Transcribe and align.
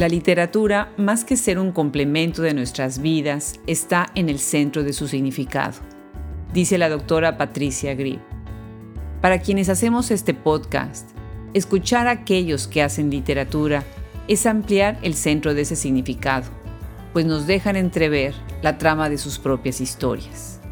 La 0.00 0.08
literatura, 0.08 0.94
más 0.96 1.26
que 1.26 1.36
ser 1.36 1.58
un 1.58 1.72
complemento 1.72 2.40
de 2.40 2.54
nuestras 2.54 3.02
vidas, 3.02 3.60
está 3.66 4.06
en 4.14 4.30
el 4.30 4.38
centro 4.38 4.82
de 4.82 4.94
su 4.94 5.06
significado, 5.06 5.74
dice 6.54 6.78
la 6.78 6.88
doctora 6.88 7.36
Patricia 7.36 7.94
Grip. 7.94 8.18
Para 9.20 9.40
quienes 9.40 9.68
hacemos 9.68 10.10
este 10.10 10.32
podcast, 10.32 11.10
escuchar 11.52 12.06
a 12.06 12.12
aquellos 12.12 12.66
que 12.66 12.82
hacen 12.82 13.10
literatura 13.10 13.84
es 14.26 14.46
ampliar 14.46 14.98
el 15.02 15.12
centro 15.12 15.52
de 15.52 15.60
ese 15.60 15.76
significado, 15.76 16.48
pues 17.12 17.26
nos 17.26 17.46
dejan 17.46 17.76
entrever 17.76 18.32
la 18.62 18.78
trama 18.78 19.10
de 19.10 19.18
sus 19.18 19.38
propias 19.38 19.82
historias. 19.82 20.62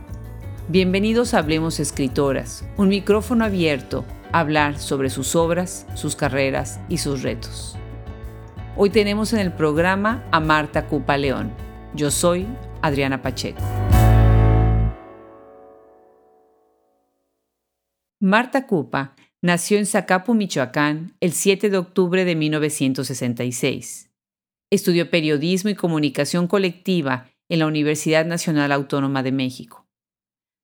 Bienvenidos 0.68 1.34
a 1.34 1.40
Hablemos 1.40 1.80
Escritoras, 1.80 2.64
un 2.78 2.88
micrófono 2.88 3.44
abierto 3.44 4.06
a 4.32 4.40
hablar 4.40 4.78
sobre 4.78 5.10
sus 5.10 5.36
obras, 5.36 5.86
sus 5.92 6.16
carreras 6.16 6.80
y 6.88 6.96
sus 6.96 7.22
retos. 7.22 7.78
Hoy 8.80 8.90
tenemos 8.90 9.32
en 9.32 9.40
el 9.40 9.52
programa 9.52 10.24
a 10.30 10.38
Marta 10.38 10.86
Cupa 10.86 11.16
León. 11.16 11.52
Yo 11.96 12.12
soy 12.12 12.46
Adriana 12.80 13.22
Pacheco. 13.22 13.60
Marta 18.20 18.68
Cupa 18.68 19.16
nació 19.42 19.78
en 19.78 19.86
Zacapu, 19.86 20.32
Michoacán, 20.34 21.16
el 21.18 21.32
7 21.32 21.70
de 21.70 21.76
octubre 21.76 22.24
de 22.24 22.36
1966. 22.36 24.12
Estudió 24.70 25.10
periodismo 25.10 25.70
y 25.70 25.74
comunicación 25.74 26.46
colectiva 26.46 27.26
en 27.48 27.58
la 27.58 27.66
Universidad 27.66 28.26
Nacional 28.26 28.70
Autónoma 28.70 29.24
de 29.24 29.32
México. 29.32 29.88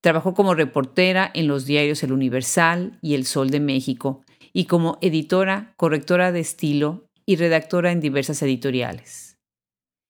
Trabajó 0.01 0.35
como 0.35 0.55
reportera 0.55 1.29
en 1.35 1.49
los 1.49 1.67
diarios 1.67 2.05
El 2.05 2.13
Universal 2.13 2.97
y 3.03 3.15
El 3.15 3.25
Sol 3.25 3.51
de 3.51 3.59
México 3.59 4.23
y 4.53 4.67
como 4.67 4.99
editora, 5.01 5.75
correctora 5.77 6.31
de 6.31 6.39
estilo 6.39 7.04
y 7.27 7.37
redactora 7.37 7.93
en 7.93 8.01
diversas 8.01 8.43
editoriales. 8.43 9.39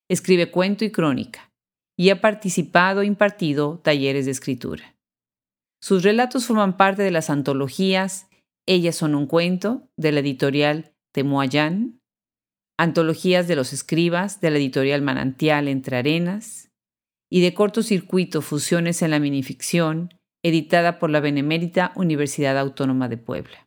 Escribe 0.08 0.50
cuento 0.50 0.84
y 0.84 0.90
crónica 0.90 1.52
y 1.96 2.10
ha 2.10 2.20
participado 2.20 3.02
e 3.02 3.06
impartido 3.06 3.78
talleres 3.78 4.26
de 4.26 4.32
escritura. 4.32 4.96
Sus 5.82 6.02
relatos 6.02 6.46
forman 6.46 6.76
parte 6.76 7.02
de 7.02 7.10
las 7.10 7.30
antologías 7.30 8.26
Ellas 8.66 8.96
son 8.96 9.14
un 9.14 9.26
cuento 9.26 9.88
de 9.98 10.12
la 10.12 10.20
editorial 10.20 10.94
Temuayán, 11.12 12.00
antologías 12.78 13.46
de 13.46 13.56
los 13.56 13.72
escribas 13.72 14.40
de 14.40 14.50
la 14.50 14.56
editorial 14.56 15.02
Manantial 15.02 15.68
Entre 15.68 15.98
Arenas 15.98 16.70
y 17.30 17.42
de 17.42 17.54
cortocircuito 17.54 18.42
Fusiones 18.42 19.02
en 19.02 19.10
la 19.10 19.18
minificción, 19.18 20.14
editada 20.42 20.98
por 20.98 21.10
la 21.10 21.20
Benemérita 21.20 21.92
Universidad 21.96 22.58
Autónoma 22.58 23.08
de 23.08 23.18
Puebla. 23.18 23.63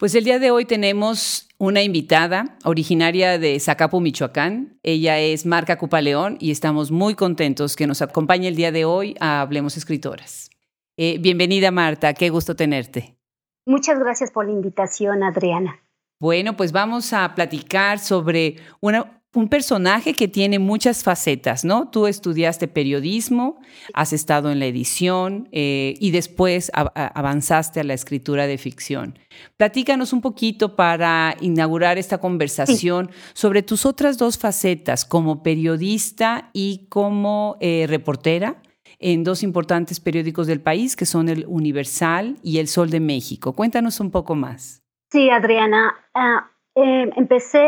Pues 0.00 0.14
el 0.14 0.24
día 0.24 0.38
de 0.38 0.50
hoy 0.50 0.64
tenemos 0.64 1.46
una 1.58 1.82
invitada 1.82 2.56
originaria 2.64 3.38
de 3.38 3.60
Zacapu, 3.60 4.00
Michoacán. 4.00 4.78
Ella 4.82 5.18
es 5.18 5.44
Marca 5.44 5.76
Cupaleón 5.76 6.38
y 6.40 6.52
estamos 6.52 6.90
muy 6.90 7.14
contentos 7.14 7.76
que 7.76 7.86
nos 7.86 8.00
acompañe 8.00 8.48
el 8.48 8.56
día 8.56 8.72
de 8.72 8.86
hoy 8.86 9.14
a 9.20 9.42
Hablemos 9.42 9.76
Escritoras. 9.76 10.48
Eh, 10.96 11.18
bienvenida 11.18 11.70
Marta, 11.70 12.14
qué 12.14 12.30
gusto 12.30 12.56
tenerte. 12.56 13.18
Muchas 13.66 13.98
gracias 13.98 14.30
por 14.30 14.46
la 14.46 14.52
invitación, 14.52 15.22
Adriana. 15.22 15.82
Bueno, 16.18 16.56
pues 16.56 16.72
vamos 16.72 17.12
a 17.12 17.34
platicar 17.34 17.98
sobre 17.98 18.56
una, 18.80 19.19
un 19.32 19.48
personaje 19.48 20.14
que 20.14 20.26
tiene 20.26 20.58
muchas 20.58 21.04
facetas, 21.04 21.64
¿no? 21.64 21.88
Tú 21.88 22.06
estudiaste 22.06 22.66
periodismo, 22.66 23.60
has 23.94 24.12
estado 24.12 24.50
en 24.50 24.58
la 24.58 24.66
edición 24.66 25.48
eh, 25.52 25.94
y 26.00 26.10
después 26.10 26.72
avanzaste 26.74 27.80
a 27.80 27.84
la 27.84 27.94
escritura 27.94 28.48
de 28.48 28.58
ficción. 28.58 29.18
Platícanos 29.56 30.12
un 30.12 30.20
poquito 30.20 30.74
para 30.74 31.36
inaugurar 31.40 31.96
esta 31.96 32.18
conversación 32.18 33.10
sobre 33.32 33.62
tus 33.62 33.86
otras 33.86 34.18
dos 34.18 34.36
facetas, 34.36 35.04
como 35.04 35.42
periodista 35.44 36.50
y 36.52 36.88
como 36.88 37.56
eh, 37.60 37.86
reportera 37.88 38.60
en 38.98 39.22
dos 39.22 39.44
importantes 39.44 40.00
periódicos 40.00 40.48
del 40.48 40.60
país, 40.60 40.96
que 40.96 41.06
son 41.06 41.28
el 41.28 41.44
Universal 41.46 42.36
y 42.42 42.58
el 42.58 42.66
Sol 42.66 42.90
de 42.90 43.00
México. 43.00 43.54
Cuéntanos 43.54 44.00
un 44.00 44.10
poco 44.10 44.34
más. 44.34 44.82
Sí, 45.10 45.30
Adriana. 45.30 45.94
Ah, 46.14 46.50
eh, 46.74 47.10
empecé 47.16 47.66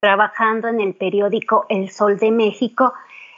trabajando 0.00 0.68
en 0.68 0.80
el 0.80 0.94
periódico 0.94 1.66
El 1.68 1.90
Sol 1.90 2.18
de 2.18 2.30
México 2.30 2.92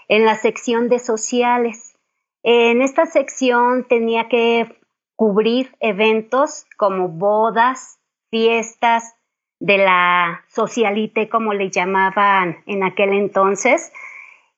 en 0.09 0.25
la 0.25 0.35
sección 0.35 0.89
de 0.89 0.99
sociales. 0.99 1.97
En 2.43 2.83
esta 2.83 3.07
sección 3.07 3.87
tenía 3.89 4.29
que 4.29 4.79
cubrir 5.17 5.75
eventos 5.81 6.67
como 6.77 7.09
bodas, 7.09 7.99
fiestas 8.31 9.15
de 9.61 9.79
la 9.79 10.45
socialite, 10.49 11.29
como 11.29 11.53
le 11.53 11.71
llamaban 11.71 12.59
en 12.67 12.85
aquel 12.85 13.13
entonces. 13.13 13.93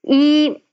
Y 0.02 0.64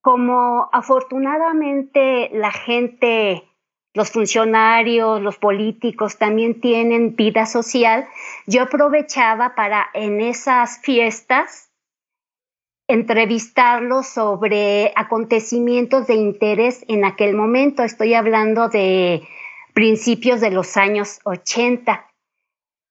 como 0.00 0.68
afortunadamente 0.72 2.30
la 2.32 2.52
gente 2.52 3.48
los 3.94 4.10
funcionarios, 4.10 5.20
los 5.20 5.38
políticos 5.38 6.18
también 6.18 6.60
tienen 6.60 7.16
vida 7.16 7.46
social, 7.46 8.06
yo 8.46 8.62
aprovechaba 8.62 9.54
para 9.54 9.88
en 9.94 10.20
esas 10.20 10.80
fiestas 10.80 11.70
entrevistarlos 12.88 14.06
sobre 14.06 14.92
acontecimientos 14.96 16.06
de 16.06 16.14
interés 16.14 16.84
en 16.88 17.04
aquel 17.04 17.34
momento. 17.34 17.82
Estoy 17.82 18.14
hablando 18.14 18.68
de 18.68 19.28
principios 19.74 20.40
de 20.40 20.50
los 20.50 20.76
años 20.76 21.20
80. 21.24 22.06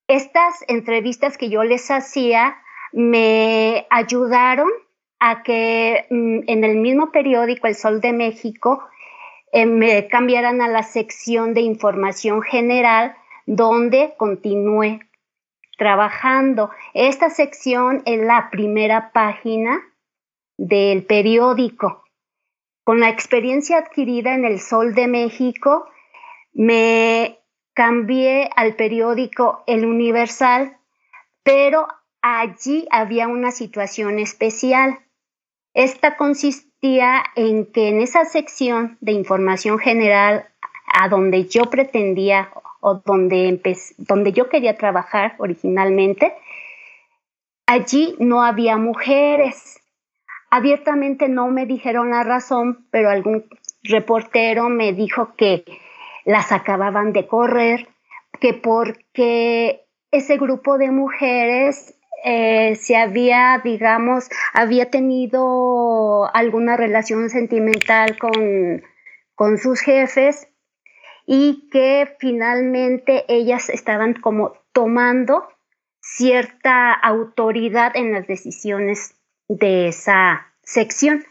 Estas 0.08 0.64
entrevistas 0.68 1.38
que 1.38 1.50
yo 1.50 1.64
les 1.64 1.90
hacía 1.90 2.58
me 2.94 3.88
ayudaron 3.90 4.70
a 5.20 5.42
que 5.42 6.06
mm, 6.10 6.40
en 6.48 6.64
el 6.64 6.78
mismo 6.78 7.12
periódico 7.12 7.68
El 7.68 7.76
Sol 7.76 8.00
de 8.00 8.14
México 8.14 8.88
eh, 9.58 9.66
me 9.66 10.08
cambiaran 10.08 10.62
a 10.62 10.68
la 10.68 10.84
sección 10.84 11.56
de 11.56 11.62
información 11.62 12.44
general 12.44 13.16
donde 13.48 14.14
continúe 14.16 15.00
trabajando. 15.80 16.70
Esta 16.94 17.32
sección 17.32 18.04
es 18.06 18.20
la 18.20 18.52
primera 18.52 19.12
página 19.12 19.82
del 20.58 21.08
periódico. 21.08 22.04
Con 22.84 23.00
la 23.00 23.10
experiencia 23.10 23.80
adquirida 23.80 24.36
en 24.36 24.46
el 24.46 24.60
Sol 24.60 24.94
de 24.94 25.08
México, 25.08 25.90
me 26.54 27.40
cambié 27.74 28.52
al 28.56 28.76
periódico 28.76 29.64
El 29.66 29.88
Universal, 29.88 30.78
pero 31.42 31.88
allí 32.22 32.88
había 32.92 33.28
una 33.28 33.50
situación 33.50 34.20
especial. 34.20 35.00
Esta 35.74 36.16
en 37.36 37.66
que 37.66 37.90
en 37.90 38.02
esa 38.02 38.26
sección 38.26 38.98
de 39.02 39.12
información 39.12 39.80
general 39.80 40.48
a 40.88 41.10
donde 41.10 41.46
yo 41.46 41.64
pretendía 41.64 42.50
o 42.80 43.02
donde, 43.06 43.60
donde 43.98 44.32
yo 44.32 44.50
quería 44.50 44.78
trabajar 44.78 45.36
originalmente, 45.40 46.34
allí 47.66 48.16
no 48.20 48.44
había 48.44 48.78
mujeres. 48.78 49.80
Abiertamente 50.50 51.28
no 51.28 51.48
me 51.48 51.66
dijeron 51.66 52.12
la 52.12 52.24
razón, 52.24 52.88
pero 52.90 53.10
algún 53.10 53.46
reportero 53.84 54.70
me 54.70 54.94
dijo 54.94 55.34
que 55.36 55.66
las 56.24 56.52
acababan 56.52 57.12
de 57.12 57.28
correr, 57.28 57.88
que 58.40 58.54
porque 58.54 59.86
ese 60.12 60.38
grupo 60.38 60.78
de 60.78 60.92
mujeres 60.92 61.97
eh, 62.24 62.76
se 62.76 62.98
había, 62.98 63.62
digamos, 63.64 64.30
había 64.54 64.90
tenido 64.90 66.34
alguna 66.36 66.78
relación 66.78 67.30
sentimental 67.30 68.18
con, 68.18 68.84
con 69.36 69.58
sus 69.58 69.82
jefes 69.82 70.48
y 71.26 71.70
que 71.72 72.16
finalmente 72.20 73.26
ellas 73.28 73.70
estaban 73.70 74.14
como 74.14 74.54
tomando 74.72 75.48
cierta 76.02 76.94
autoridad 76.94 77.92
en 77.96 78.14
las 78.14 78.28
decisiones 78.28 79.16
de 79.48 79.90
esa 79.90 80.54
sección. 80.64 81.26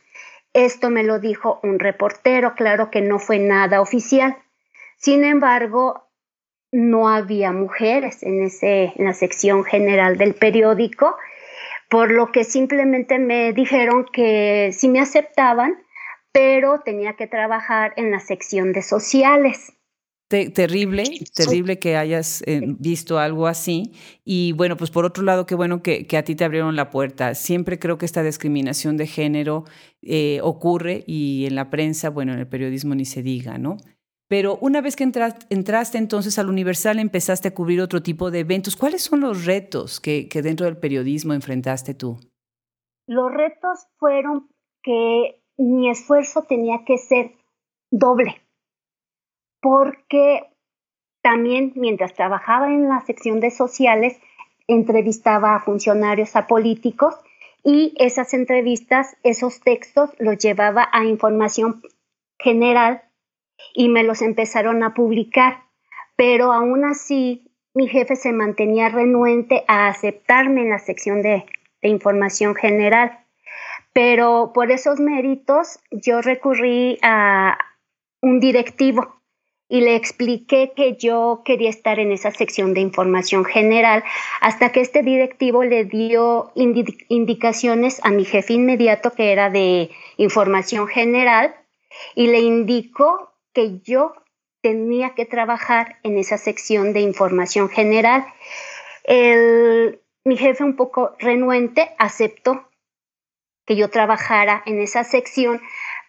Esto 0.52 0.90
me 0.90 1.02
lo 1.02 1.18
dijo 1.18 1.60
un 1.62 1.78
reportero, 1.78 2.54
claro 2.54 2.90
que 2.90 3.00
no 3.00 3.18
fue 3.18 3.38
nada 3.38 3.80
oficial. 3.80 4.36
Sin 4.98 5.24
embargo, 5.24 6.05
no 6.76 7.08
había 7.08 7.52
mujeres 7.52 8.22
en, 8.22 8.42
ese, 8.42 8.92
en 8.96 9.06
la 9.06 9.14
sección 9.14 9.64
general 9.64 10.18
del 10.18 10.34
periódico, 10.34 11.16
por 11.88 12.10
lo 12.10 12.30
que 12.32 12.44
simplemente 12.44 13.18
me 13.18 13.54
dijeron 13.54 14.04
que 14.12 14.72
sí 14.76 14.88
me 14.88 15.00
aceptaban, 15.00 15.74
pero 16.32 16.82
tenía 16.84 17.14
que 17.14 17.26
trabajar 17.26 17.94
en 17.96 18.10
la 18.10 18.20
sección 18.20 18.74
de 18.74 18.82
sociales. 18.82 19.72
terrible, 20.28 21.04
terrible 21.34 21.78
que 21.78 21.96
hayas 21.96 22.42
eh, 22.46 22.60
visto 22.78 23.18
algo 23.18 23.46
así. 23.46 23.92
Y 24.22 24.52
bueno, 24.52 24.76
pues 24.76 24.90
por 24.90 25.06
otro 25.06 25.24
lado, 25.24 25.46
qué 25.46 25.54
bueno 25.54 25.82
que, 25.82 26.06
a 26.14 26.24
ti 26.24 26.34
te 26.34 26.44
abrieron 26.44 26.76
la 26.76 26.90
puerta. 26.90 27.34
Siempre 27.34 27.78
creo 27.78 27.96
que 27.96 28.04
esta 28.04 28.22
discriminación 28.22 28.98
de 28.98 29.06
género 29.06 29.64
eh, 30.02 30.40
ocurre 30.42 31.04
y 31.06 31.46
en 31.46 31.54
la 31.54 31.70
prensa, 31.70 32.10
bueno, 32.10 32.34
en 32.34 32.40
el 32.40 32.48
periodismo 32.48 32.94
ni 32.94 33.06
se 33.06 33.22
diga, 33.22 33.56
¿no? 33.56 33.78
Pero 34.28 34.58
una 34.60 34.80
vez 34.80 34.96
que 34.96 35.04
entraste, 35.04 35.98
entonces 35.98 36.38
al 36.38 36.48
Universal 36.48 36.98
empezaste 36.98 37.48
a 37.48 37.54
cubrir 37.54 37.80
otro 37.80 38.02
tipo 38.02 38.30
de 38.30 38.40
eventos. 38.40 38.76
¿Cuáles 38.76 39.02
son 39.02 39.20
los 39.20 39.44
retos 39.44 40.00
que, 40.00 40.28
que 40.28 40.42
dentro 40.42 40.66
del 40.66 40.78
periodismo 40.78 41.32
enfrentaste 41.32 41.94
tú? 41.94 42.18
Los 43.06 43.32
retos 43.32 43.86
fueron 43.98 44.48
que 44.82 45.40
mi 45.56 45.88
esfuerzo 45.88 46.42
tenía 46.42 46.84
que 46.84 46.98
ser 46.98 47.32
doble, 47.90 48.42
porque 49.60 50.50
también 51.22 51.72
mientras 51.76 52.14
trabajaba 52.14 52.68
en 52.68 52.88
la 52.88 53.00
sección 53.00 53.40
de 53.40 53.50
sociales, 53.50 54.18
entrevistaba 54.66 55.54
a 55.54 55.60
funcionarios, 55.60 56.34
a 56.34 56.46
políticos, 56.46 57.14
y 57.64 57.94
esas 57.96 58.32
entrevistas, 58.34 59.16
esos 59.24 59.60
textos 59.60 60.10
los 60.18 60.38
llevaba 60.38 60.88
a 60.92 61.04
información 61.04 61.82
general 62.38 63.02
y 63.74 63.88
me 63.88 64.02
los 64.02 64.22
empezaron 64.22 64.82
a 64.82 64.94
publicar. 64.94 65.64
Pero 66.16 66.52
aún 66.52 66.84
así, 66.84 67.46
mi 67.74 67.88
jefe 67.88 68.16
se 68.16 68.32
mantenía 68.32 68.88
renuente 68.88 69.64
a 69.68 69.88
aceptarme 69.88 70.62
en 70.62 70.70
la 70.70 70.78
sección 70.78 71.22
de, 71.22 71.44
información 71.82 72.56
general. 72.56 73.20
Pero 73.92 74.50
por 74.52 74.72
esos 74.72 74.98
méritos 74.98 75.78
yo 75.92 76.20
recurrí 76.20 76.98
a 77.02 77.56
un 78.20 78.40
directivo 78.40 79.20
y 79.68 79.82
le 79.82 79.94
expliqué 79.94 80.72
que 80.74 80.96
yo 80.96 81.42
quería 81.44 81.70
estar 81.70 82.00
en 82.00 82.10
esa 82.10 82.32
sección 82.32 82.74
de 82.74 82.80
información 82.80 83.44
general 83.44 84.02
hasta 84.40 84.72
que 84.72 84.80
este 84.80 85.02
directivo 85.02 85.62
le 85.62 85.84
dio 85.84 86.50
indicaciones 86.56 88.00
a 88.04 88.10
mi 88.10 88.24
jefe 88.24 88.54
inmediato 88.54 89.12
que 89.12 89.30
era 89.30 89.50
de 89.50 89.90
información 90.16 90.88
general 90.88 91.54
y 92.14 92.28
le 92.28 92.40
indicó 92.40 93.35
que 93.56 93.80
yo 93.80 94.12
tenía 94.60 95.14
que 95.14 95.24
trabajar 95.24 95.98
en 96.02 96.18
esa 96.18 96.36
sección 96.36 96.92
de 96.92 97.00
información 97.00 97.70
general. 97.70 98.26
mi 100.24 100.36
jefe 100.36 100.62
un 100.62 100.76
poco 100.76 101.16
renuente 101.18 101.94
aceptó 101.96 102.68
que 103.64 103.74
yo 103.76 103.88
trabajara 103.88 104.62
en 104.66 104.78
esa 104.82 105.04
sección, 105.04 105.62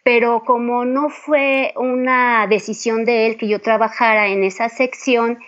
pero 0.03 0.43
como 0.43 0.83
no 0.83 1.09
fue 1.09 1.73
una 1.77 2.47
decisión 2.47 3.05
de 3.05 3.27
él 3.27 3.37
que 3.37 3.47
yo 3.47 3.61
trabajara 3.61 4.27
en 4.27 4.43
esa 4.43 4.67
sección, 4.67 5.39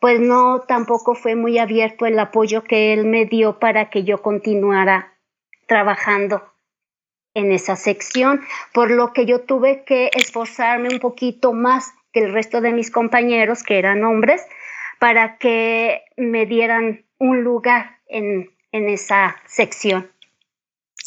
pues 0.00 0.20
no 0.20 0.60
tampoco 0.68 1.14
fue 1.14 1.34
muy 1.34 1.58
abierto 1.58 2.04
el 2.04 2.18
apoyo 2.18 2.62
que 2.62 2.92
él 2.92 3.06
me 3.06 3.24
dio 3.24 3.58
para 3.58 3.88
que 3.88 4.04
yo 4.04 4.20
continuara 4.20 5.16
trabajando 5.66 6.42
en 7.38 7.52
esa 7.52 7.76
sección, 7.76 8.40
por 8.72 8.90
lo 8.90 9.12
que 9.12 9.26
yo 9.26 9.40
tuve 9.40 9.84
que 9.84 10.10
esforzarme 10.14 10.88
un 10.88 10.98
poquito 10.98 11.52
más 11.52 11.92
que 12.12 12.20
el 12.20 12.32
resto 12.32 12.60
de 12.60 12.72
mis 12.72 12.90
compañeros, 12.90 13.62
que 13.62 13.78
eran 13.78 14.02
hombres, 14.04 14.42
para 14.98 15.38
que 15.38 16.02
me 16.16 16.46
dieran 16.46 17.04
un 17.18 17.44
lugar 17.44 17.98
en, 18.06 18.50
en 18.72 18.88
esa 18.88 19.36
sección. 19.46 20.10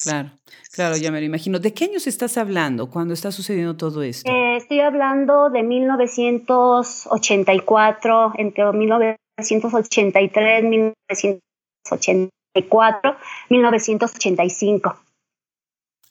Claro, 0.02 0.32
claro, 0.74 0.96
ya 0.98 1.12
me 1.12 1.20
lo 1.20 1.26
imagino. 1.26 1.60
¿De 1.60 1.74
qué 1.74 1.84
años 1.86 2.08
estás 2.08 2.38
hablando 2.38 2.90
cuando 2.90 3.14
está 3.14 3.32
sucediendo 3.32 3.78
todo 3.78 4.02
esto? 4.02 4.32
Eh, 4.32 4.56
estoy 4.58 4.80
hablando 4.80 5.50
de 5.50 5.62
1984, 5.64 8.34
entre 8.38 8.72
1983, 8.72 10.64
1984, 10.64 13.18
1985. 13.50 15.11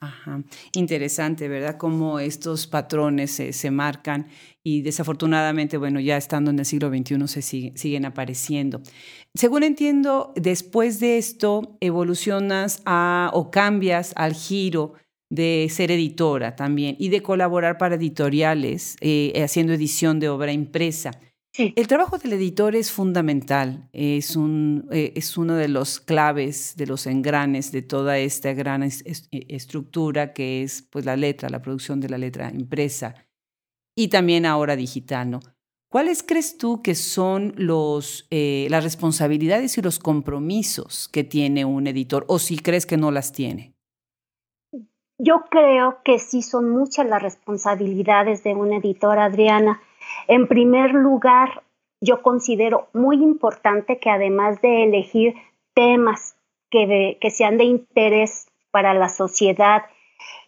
Ajá. 0.02 0.42
Interesante, 0.74 1.46
¿verdad? 1.48 1.76
Cómo 1.76 2.20
estos 2.20 2.66
patrones 2.66 3.32
se, 3.32 3.70
marcan 3.70 4.28
y 4.64 4.80
desafortunadamente, 4.80 5.76
bueno, 5.76 6.00
ya 6.00 6.16
estando 6.16 6.50
en 6.50 6.58
el 6.58 6.64
siglo 6.64 6.88
XXI 6.88 7.28
se 7.28 7.42
siguen 7.42 8.06
apareciendo. 8.06 8.80
Según 9.34 9.62
entiendo, 9.62 10.32
después 10.36 11.00
de 11.00 11.18
esto 11.18 11.76
evolucionas 11.80 12.82
o 12.86 13.50
cambias 13.50 14.14
al 14.16 14.32
giro 14.32 14.94
de 15.28 15.68
ser 15.70 15.90
editora 15.90 16.56
también 16.56 16.96
y 16.98 17.10
de 17.10 17.22
colaborar 17.22 17.76
para 17.76 17.96
editoriales 17.96 18.96
eh, 19.02 19.38
haciendo 19.44 19.74
edición 19.74 20.18
de 20.18 20.30
obra 20.30 20.50
impresa. 20.50 21.10
El 21.52 21.88
trabajo 21.88 22.16
del 22.16 22.34
editor 22.34 22.76
es 22.76 22.92
fundamental, 22.92 23.88
es, 23.92 24.36
un, 24.36 24.86
eh, 24.92 25.12
es 25.16 25.36
uno 25.36 25.56
de 25.56 25.66
los 25.66 25.98
claves, 25.98 26.76
de 26.76 26.86
los 26.86 27.06
engranes 27.08 27.72
de 27.72 27.82
toda 27.82 28.18
esta 28.18 28.52
gran 28.52 28.84
e, 28.84 28.90
estructura 29.48 30.32
que 30.32 30.62
es 30.62 30.82
pues, 30.82 31.04
la 31.04 31.16
letra, 31.16 31.50
la 31.50 31.60
producción 31.60 31.98
de 32.00 32.08
la 32.08 32.18
letra 32.18 32.52
impresa 32.54 33.26
y 33.96 34.08
también 34.08 34.46
ahora 34.46 34.76
digital. 34.76 35.40
¿Cuáles 35.90 36.22
crees 36.22 36.56
tú 36.56 36.82
que 36.82 36.94
son 36.94 37.52
los, 37.56 38.28
eh, 38.30 38.68
las 38.70 38.84
responsabilidades 38.84 39.76
y 39.76 39.82
los 39.82 39.98
compromisos 39.98 41.08
que 41.08 41.24
tiene 41.24 41.64
un 41.64 41.88
editor 41.88 42.24
o 42.28 42.38
si 42.38 42.58
crees 42.58 42.86
que 42.86 42.96
no 42.96 43.10
las 43.10 43.32
tiene? 43.32 43.69
Yo 45.22 45.44
creo 45.50 45.98
que 46.02 46.18
sí 46.18 46.40
son 46.40 46.70
muchas 46.70 47.06
las 47.06 47.22
responsabilidades 47.22 48.42
de 48.42 48.54
un 48.54 48.72
editor, 48.72 49.18
Adriana. 49.18 49.82
En 50.28 50.48
primer 50.48 50.94
lugar, 50.94 51.62
yo 52.00 52.22
considero 52.22 52.88
muy 52.94 53.16
importante 53.16 53.98
que 53.98 54.08
además 54.08 54.62
de 54.62 54.84
elegir 54.84 55.34
temas 55.74 56.36
que, 56.70 57.18
sean 57.30 57.58
de 57.58 57.64
interés 57.64 58.48
para 58.70 58.94
la 58.94 59.10
sociedad 59.10 59.84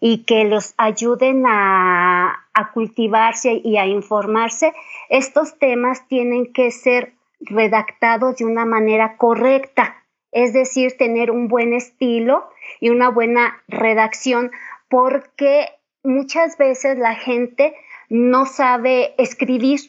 y 0.01 0.25
que 0.25 0.45
los 0.45 0.73
ayuden 0.79 1.45
a, 1.47 2.47
cultivarse 2.73 3.61
y 3.63 3.77
a 3.77 3.87
informarse, 3.87 4.73
estos 5.11 5.59
temas 5.59 6.09
tienen 6.09 6.51
que 6.51 6.71
ser 6.71 7.13
redactados 7.41 8.39
de 8.39 8.47
una 8.47 8.65
manera 8.65 9.19
correcta, 9.19 10.01
es 10.32 10.52
decir, 10.52 10.96
tener 10.96 11.31
un 11.31 11.49
buen 11.49 11.73
estilo 11.75 12.50
y 12.81 12.88
una 12.88 13.11
buena 13.11 13.62
redacción, 13.69 14.50
porque 14.88 15.69
muchas 16.02 16.58
veces 16.58 16.99
la 16.99 17.14
gente 17.14 17.75
no 18.08 18.46
sabe 18.46 19.14
escribir 19.19 19.81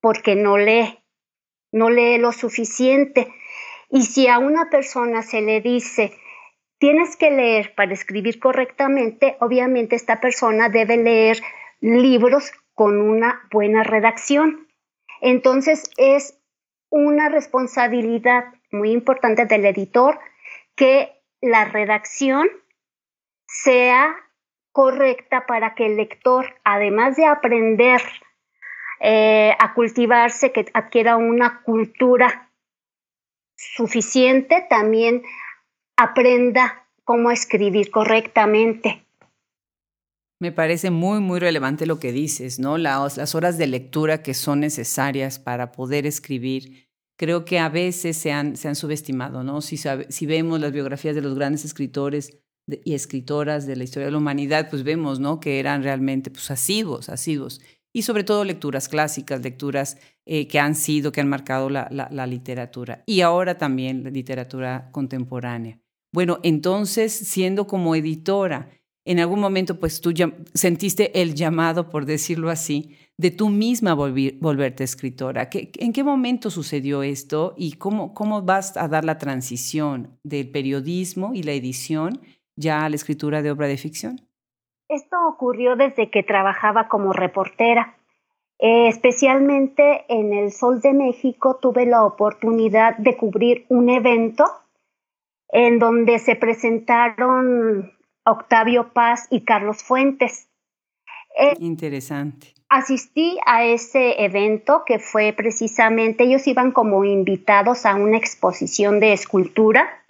porque 0.00 0.34
no 0.34 0.58
lee, 0.58 0.98
no 1.72 1.90
lee 1.90 2.18
lo 2.18 2.32
suficiente. 2.32 3.28
Y 3.90 4.02
si 4.02 4.28
a 4.28 4.38
una 4.38 4.70
persona 4.70 5.22
se 5.22 5.42
le 5.42 5.60
dice, 5.60 6.12
tienes 6.78 7.16
que 7.16 7.30
leer 7.30 7.74
para 7.74 7.92
escribir 7.92 8.40
correctamente, 8.40 9.36
obviamente 9.40 9.96
esta 9.96 10.20
persona 10.20 10.68
debe 10.68 10.96
leer 10.96 11.40
libros 11.80 12.52
con 12.74 13.00
una 13.00 13.48
buena 13.50 13.82
redacción. 13.82 14.68
Entonces 15.20 15.90
es 15.96 16.38
una 16.90 17.28
responsabilidad 17.28 18.44
muy 18.76 18.92
importante 18.92 19.46
del 19.46 19.64
editor 19.64 20.18
que 20.74 21.22
la 21.40 21.64
redacción 21.64 22.48
sea 23.46 24.14
correcta 24.72 25.46
para 25.46 25.74
que 25.74 25.86
el 25.86 25.96
lector, 25.96 26.54
además 26.64 27.16
de 27.16 27.26
aprender 27.26 28.02
eh, 29.00 29.54
a 29.58 29.74
cultivarse, 29.74 30.52
que 30.52 30.66
adquiera 30.74 31.16
una 31.16 31.62
cultura 31.62 32.50
suficiente, 33.56 34.66
también 34.68 35.22
aprenda 35.96 36.86
cómo 37.04 37.30
escribir 37.30 37.90
correctamente. 37.90 39.06
Me 40.38 40.52
parece 40.52 40.90
muy, 40.90 41.20
muy 41.20 41.40
relevante 41.40 41.86
lo 41.86 41.98
que 41.98 42.12
dices, 42.12 42.58
¿no? 42.58 42.76
Las, 42.76 43.16
las 43.16 43.34
horas 43.34 43.56
de 43.56 43.66
lectura 43.66 44.22
que 44.22 44.34
son 44.34 44.60
necesarias 44.60 45.38
para 45.38 45.72
poder 45.72 46.06
escribir. 46.06 46.85
Creo 47.16 47.44
que 47.44 47.58
a 47.58 47.68
veces 47.68 48.16
se 48.16 48.32
han, 48.32 48.56
se 48.56 48.68
han 48.68 48.76
subestimado, 48.76 49.42
¿no? 49.42 49.60
Si, 49.62 49.76
si 49.76 50.26
vemos 50.26 50.60
las 50.60 50.72
biografías 50.72 51.14
de 51.14 51.22
los 51.22 51.34
grandes 51.34 51.64
escritores, 51.64 52.38
y 52.84 52.94
escritoras 52.94 53.66
de 53.66 53.76
la 53.76 53.84
historia 53.84 54.06
de 54.06 54.12
la 54.12 54.18
humanidad, 54.18 54.68
pues 54.70 54.82
vemos, 54.82 55.20
¿no? 55.20 55.40
Que 55.40 55.60
eran 55.60 55.82
realmente, 55.82 56.30
pues, 56.30 56.50
asiduos. 56.50 57.60
Y 57.92 58.02
sobre 58.02 58.24
todo 58.24 58.44
lecturas 58.44 58.88
clásicas, 58.88 59.40
lecturas 59.42 59.98
eh, 60.26 60.48
que 60.48 60.58
han 60.58 60.74
sido, 60.74 61.12
que 61.12 61.20
han 61.20 61.28
marcado 61.28 61.70
la, 61.70 61.88
la, 61.90 62.26
literatura. 62.26 63.02
Y 63.06 63.20
ahora 63.20 63.56
también 63.56 64.04
la 64.04 64.10
literatura 64.10 64.90
contemporánea. 64.92 65.78
Bueno, 66.12 66.38
entonces, 66.42 67.12
siendo 67.12 67.66
como 67.66 67.94
editora, 67.94 68.68
en 69.06 69.20
algún 69.20 69.40
momento, 69.40 69.78
pues 69.78 70.00
tú 70.00 70.12
sentiste 70.52 71.22
el 71.22 71.36
llamado, 71.36 71.88
por 71.90 72.06
decirlo 72.06 72.50
así, 72.50 72.96
de 73.16 73.30
tú 73.30 73.48
misma 73.50 73.94
volverte 73.94 74.82
escritora. 74.82 75.48
¿En 75.52 75.92
qué 75.92 76.02
momento 76.02 76.50
sucedió 76.50 77.04
esto 77.04 77.54
y 77.56 77.74
cómo, 77.74 78.14
cómo 78.14 78.42
vas 78.42 78.76
a 78.76 78.88
dar 78.88 79.04
la 79.04 79.16
transición 79.16 80.18
del 80.24 80.50
periodismo 80.50 81.34
y 81.34 81.44
la 81.44 81.52
edición 81.52 82.20
ya 82.56 82.84
a 82.84 82.88
la 82.88 82.96
escritura 82.96 83.42
de 83.42 83.52
obra 83.52 83.68
de 83.68 83.76
ficción? 83.76 84.20
Esto 84.88 85.16
ocurrió 85.28 85.76
desde 85.76 86.10
que 86.10 86.24
trabajaba 86.24 86.88
como 86.88 87.12
reportera. 87.12 87.96
Eh, 88.58 88.88
especialmente 88.88 90.04
en 90.08 90.32
el 90.32 90.50
Sol 90.50 90.80
de 90.80 90.94
México 90.94 91.58
tuve 91.62 91.86
la 91.86 92.04
oportunidad 92.04 92.96
de 92.96 93.16
cubrir 93.16 93.66
un 93.68 93.88
evento 93.88 94.46
en 95.48 95.78
donde 95.78 96.18
se 96.18 96.34
presentaron 96.34 97.95
Octavio 98.26 98.92
Paz 98.92 99.28
y 99.30 99.44
Carlos 99.44 99.82
Fuentes. 99.82 100.48
Eh, 101.38 101.54
Interesante. 101.60 102.54
Asistí 102.68 103.38
a 103.46 103.64
ese 103.64 104.24
evento 104.24 104.82
que 104.84 104.98
fue 104.98 105.32
precisamente, 105.32 106.24
ellos 106.24 106.46
iban 106.48 106.72
como 106.72 107.04
invitados 107.04 107.86
a 107.86 107.94
una 107.94 108.16
exposición 108.16 108.98
de 108.98 109.12
escultura 109.12 110.02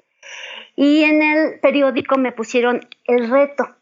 y 0.75 1.05
en 1.05 1.23
el 1.23 1.61
periódico 1.61 2.17
me 2.17 2.33
pusieron 2.33 2.81
el 3.05 3.31
reto. 3.31 3.77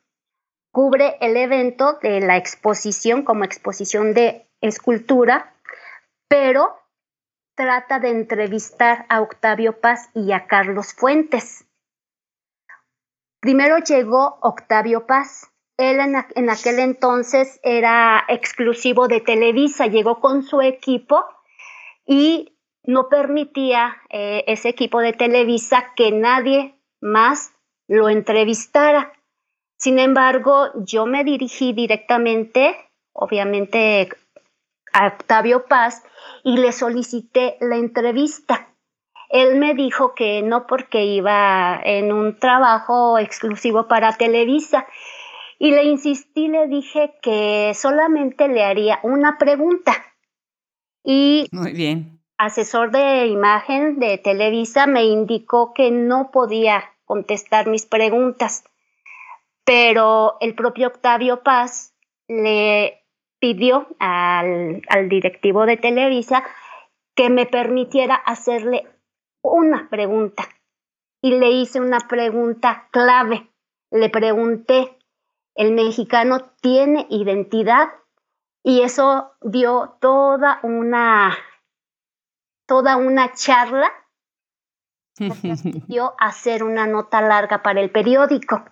Cubre 0.73 1.17
el 1.21 1.37
evento 1.37 1.99
de 2.03 2.21
la 2.21 2.37
exposición 2.37 3.23
como 3.23 3.45
exposición 3.45 4.13
de 4.13 4.47
escultura, 4.61 5.55
pero 6.27 6.75
trata 7.55 8.01
de 8.01 8.11
entrevistar 8.11 9.07
a 9.09 9.21
Octavio 9.21 9.81
Paz 9.81 10.11
y 10.15 10.33
a 10.33 10.47
Carlos 10.49 10.93
Fuentes. 10.95 11.65
Primero 13.45 13.77
llegó 13.77 14.39
Octavio 14.41 15.05
Paz. 15.07 15.53
Él 15.77 16.01
en, 16.01 16.49
aquel 16.49 16.79
entonces 16.79 17.61
era 17.63 18.25
exclusivo 18.27 19.07
de 19.07 19.21
Televisa, 19.21 19.87
llegó 19.87 20.19
con 20.19 20.43
su 20.45 20.63
equipo 20.63 21.23
y 22.07 22.57
no 22.85 23.11
permitía 23.11 23.99
eh, 24.09 24.45
ese 24.47 24.71
equipo 24.71 25.01
de 25.01 25.13
Televisa 25.13 25.93
que 25.95 26.11
nadie 26.11 26.81
más 27.03 27.53
lo 27.87 28.09
entrevistara. 28.09 29.13
Sin 29.77 29.99
embargo, 29.99 30.71
yo 30.77 31.05
me 31.05 31.23
dirigí 31.23 31.75
directamente, 31.75 32.75
obviamente, 33.13 34.09
a 34.95 35.09
Octavio 35.09 35.67
Paz 35.67 36.03
y 36.45 36.57
le 36.57 36.73
solicité 36.73 37.59
la 37.61 37.77
entrevista. 37.77 38.74
Él 39.31 39.57
me 39.59 39.75
dijo 39.75 40.15
que 40.15 40.43
no 40.43 40.67
porque 40.67 41.05
iba 41.05 41.81
en 41.83 42.13
un 42.13 42.39
trabajo 42.39 43.19
exclusivo 43.19 43.89
para 43.89 44.17
Televisa 44.17 44.87
y 45.59 45.71
le 45.71 45.85
insistí, 45.85 46.49
le 46.49 46.67
dije 46.69 47.15
que 47.23 47.73
solamente 47.75 48.49
le 48.49 48.65
haría 48.65 49.01
una 49.03 49.39
pregunta. 49.39 49.93
Y 51.03 51.49
Muy 51.53 51.73
bien. 51.73 52.21
asesor 52.39 52.91
de 52.91 53.27
imagen 53.27 53.99
de 53.99 54.19
Televisa 54.19 54.87
me 54.87 55.05
indicó 55.05 55.73
que 55.75 55.91
no 55.91 56.31
podía 56.31 56.85
contestar 57.05 57.67
mis 57.67 57.87
preguntas, 57.87 58.65
pero 59.65 60.37
el 60.41 60.55
propio 60.55 60.89
Octavio 60.89 61.43
Paz 61.43 61.95
le 62.29 63.03
pidió 63.39 63.87
al, 63.99 64.83
al 64.89 65.09
directivo 65.09 65.67
de 65.67 65.77
Televisa 65.77 66.45
que 67.15 67.31
me 67.31 67.47
permitiera 67.47 68.15
hacerle 68.15 68.87
una 69.53 69.89
pregunta. 69.89 70.49
Y 71.23 71.33
le 71.39 71.51
hice 71.51 71.81
una 71.81 72.01
pregunta 72.01 72.89
clave. 72.91 73.51
Le 73.91 74.11
pregunté, 74.11 74.99
¿el 75.55 75.73
mexicano 75.73 76.41
tiene 76.61 77.07
identidad? 77.11 77.89
Y 78.63 78.83
eso 78.83 79.33
dio 79.43 79.97
toda 80.01 80.61
una, 80.63 81.37
toda 82.67 82.97
una 82.97 83.33
charla. 83.35 83.91
Dio 85.87 86.15
hacer 86.19 86.65
una 86.65 86.89
nota 86.89 87.21
larga 87.21 87.63
para 87.63 87.81
el 87.81 87.91
periódico. 87.91 88.65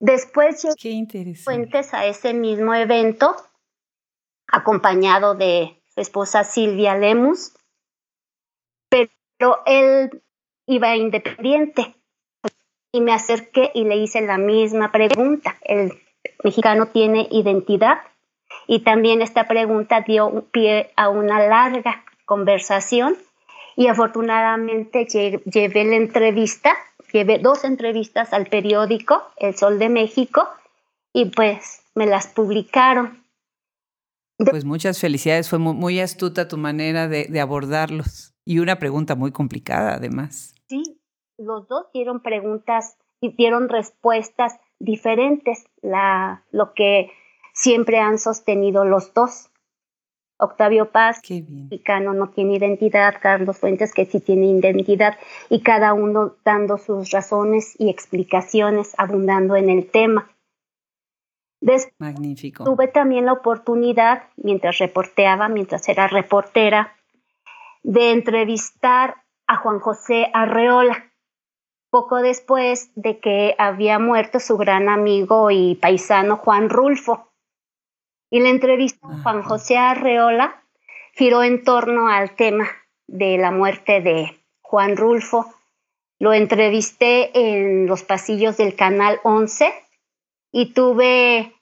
Después 0.00 0.66
Qué 0.78 1.34
Fuentes 1.44 1.92
a 1.92 2.06
ese 2.06 2.32
mismo 2.32 2.74
evento, 2.74 3.36
acompañado 4.46 5.34
de 5.34 5.82
su 5.94 6.00
esposa 6.00 6.44
Silvia 6.44 6.96
Lemus, 6.96 7.52
pero 9.42 9.58
él 9.66 10.22
iba 10.68 10.94
independiente. 10.94 11.96
Y 12.92 13.00
me 13.00 13.12
acerqué 13.12 13.72
y 13.74 13.84
le 13.84 13.96
hice 13.96 14.20
la 14.20 14.38
misma 14.38 14.92
pregunta. 14.92 15.56
¿El 15.62 16.00
mexicano 16.44 16.86
tiene 16.86 17.26
identidad? 17.28 17.98
Y 18.68 18.84
también 18.84 19.20
esta 19.20 19.48
pregunta 19.48 20.02
dio 20.02 20.44
pie 20.52 20.92
a 20.94 21.08
una 21.08 21.44
larga 21.44 22.04
conversación 22.24 23.16
y 23.74 23.88
afortunadamente 23.88 25.06
llevé 25.06 25.84
la 25.86 25.96
entrevista 25.96 26.76
llevé 27.12 27.38
dos 27.38 27.64
entrevistas 27.64 28.32
al 28.32 28.46
periódico 28.46 29.22
El 29.38 29.56
Sol 29.56 29.78
de 29.78 29.88
México 29.88 30.48
y 31.12 31.26
pues 31.26 31.82
me 31.94 32.06
las 32.06 32.28
publicaron. 32.28 33.24
Pues 34.38 34.64
muchas 34.64 35.00
felicidades, 35.00 35.48
fue 35.48 35.58
muy, 35.58 36.00
astuta 36.00 36.48
tu 36.48 36.56
manera 36.56 37.08
de, 37.08 37.40
abordarlos 37.40 38.31
y 38.44 38.58
una 38.58 38.78
pregunta 38.78 39.14
muy 39.14 39.32
complicada 39.32 39.94
además. 39.94 40.54
Sí, 40.68 40.82
los 41.38 41.68
dos 41.68 41.86
dieron 41.92 42.20
preguntas 42.20 42.96
y 43.20 43.30
dieron 43.36 43.68
respuestas 43.68 44.58
diferentes, 44.78 45.64
la, 45.80 46.44
lo 46.50 46.74
que 46.74 47.10
siempre 47.54 47.98
han 47.98 48.18
sostenido 48.18 48.84
los 48.84 49.14
dos. 49.14 49.48
Octavio 50.38 50.90
Paz, 50.90 51.20
mexicano, 51.30 52.14
no 52.14 52.30
tiene 52.30 52.56
identidad, 52.56 53.14
Carlos 53.20 53.58
Fuentes, 53.58 53.94
que 53.94 54.06
sí 54.06 54.18
tiene 54.18 54.46
identidad, 54.46 55.16
y 55.48 55.60
cada 55.60 55.92
uno 55.92 56.34
dando 56.44 56.78
sus 56.78 57.12
razones 57.12 57.76
y 57.78 57.90
explicaciones, 57.90 58.92
abundando 58.98 59.54
en 59.54 59.70
el 59.70 59.88
tema. 59.88 60.28
Magnífico. 61.98 62.64
Tuve 62.64 62.88
también 62.88 63.26
la 63.26 63.34
oportunidad, 63.34 64.24
mientras 64.36 64.78
reporteaba, 64.78 65.48
mientras 65.48 65.88
era 65.88 66.08
reportera, 66.08 66.96
de 67.82 68.12
entrevistar 68.12 69.24
a 69.46 69.56
Juan 69.56 69.80
José 69.80 70.30
Arreola, 70.32 71.12
poco 71.90 72.22
después 72.22 72.90
de 72.94 73.20
que 73.20 73.54
había 73.58 73.98
muerto 73.98 74.40
su 74.40 74.56
gran 74.56 74.88
amigo 74.88 75.50
y 75.50 75.74
paisano 75.74 76.36
Juan 76.36 76.70
Rulfo. 76.70 77.32
Y 78.30 78.40
la 78.40 78.48
entrevista 78.48 79.06
a 79.06 79.22
Juan 79.22 79.42
José 79.42 79.76
Arreola 79.76 80.64
giró 81.12 81.42
en 81.42 81.64
torno 81.64 82.08
al 82.08 82.34
tema 82.34 82.66
de 83.06 83.36
la 83.36 83.50
muerte 83.50 84.00
de 84.00 84.42
Juan 84.62 84.96
Rulfo. 84.96 85.52
Lo 86.18 86.32
entrevisté 86.32 87.30
en 87.34 87.86
los 87.86 88.04
pasillos 88.04 88.56
del 88.56 88.74
Canal 88.74 89.20
11 89.24 89.74
y 90.50 90.72
tuve 90.72 91.54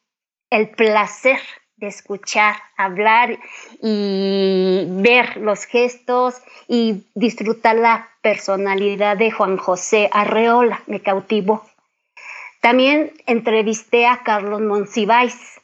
el 0.51 0.71
placer 0.71 1.41
de 1.81 1.89
escuchar, 1.89 2.55
hablar 2.77 3.39
y 3.83 4.85
ver 4.87 5.39
los 5.39 5.65
gestos 5.65 6.41
y 6.69 7.07
disfrutar 7.15 7.77
la 7.77 8.09
personalidad 8.23 9.17
de 9.17 9.31
Juan 9.31 9.57
José 9.57 10.09
Arreola. 10.13 10.83
Me 10.87 11.01
cautivó. 11.01 11.67
También 12.61 13.13
entrevisté 13.27 14.07
a 14.07 14.23
Carlos 14.23 14.61
Monsiváis 14.61 15.61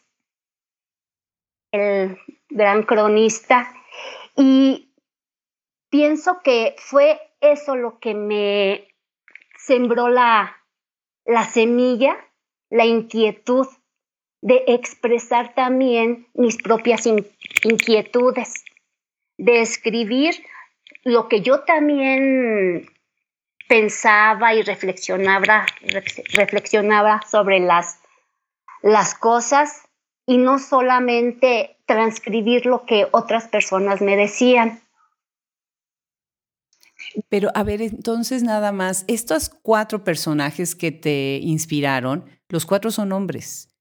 el 1.70 2.18
gran 2.48 2.84
cronista, 2.84 3.70
y 4.36 4.92
pienso 5.90 6.40
que 6.42 6.76
fue 6.78 7.20
eso 7.40 7.76
lo 7.76 7.98
que 7.98 8.14
me 8.14 8.88
sembró 9.58 10.08
la, 10.08 10.56
la 11.24 11.44
semilla, 11.44 12.16
la 12.70 12.84
inquietud 12.84 13.66
de 14.46 14.62
expresar 14.68 15.54
también 15.56 16.28
mis 16.34 16.56
propias 16.56 17.04
inquietudes, 17.64 18.64
de 19.38 19.60
escribir 19.60 20.36
lo 21.02 21.26
que 21.28 21.40
yo 21.40 21.64
también 21.64 22.88
pensaba 23.68 24.54
y 24.54 24.62
reflexionaba, 24.62 25.66
sobre 27.28 27.58
las 27.58 29.14
cosas 29.18 29.82
y 30.26 30.38
no 30.38 30.60
solamente 30.60 31.78
transcribir 31.84 32.66
lo 32.66 32.86
que 32.86 33.08
otras 33.10 33.48
personas 33.48 34.00
me 34.00 34.16
decían. 34.16 34.80
Pero 37.28 37.50
a 37.56 37.64
ver, 37.64 37.82
entonces 37.82 38.44
nada 38.44 38.70
más, 38.70 39.04
estos 39.08 39.48
cuatro 39.48 40.04
personajes 40.04 40.76
que 40.76 40.92
te 40.92 41.40
inspiraron, 41.42 42.30
los 42.48 42.64
cuatro 42.64 42.92
son 42.92 43.10
hombres. 43.10 43.72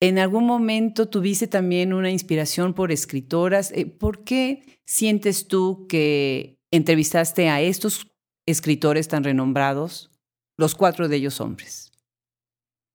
¿En 0.00 0.18
algún 0.18 0.46
momento 0.46 1.08
tuviste 1.08 1.46
también 1.46 1.92
una 1.92 2.10
inspiración 2.10 2.72
por 2.72 2.90
escritoras? 2.90 3.70
Eh, 3.72 3.84
¿Por 3.84 4.24
qué 4.24 4.80
sientes 4.86 5.46
tú 5.46 5.86
que 5.88 6.58
entrevistaste 6.70 7.50
a 7.50 7.60
estos 7.60 8.10
escritores 8.46 9.08
tan 9.08 9.24
renombrados, 9.24 10.10
los 10.56 10.74
cuatro 10.74 11.08
de 11.08 11.16
ellos 11.16 11.40
hombres? 11.42 11.92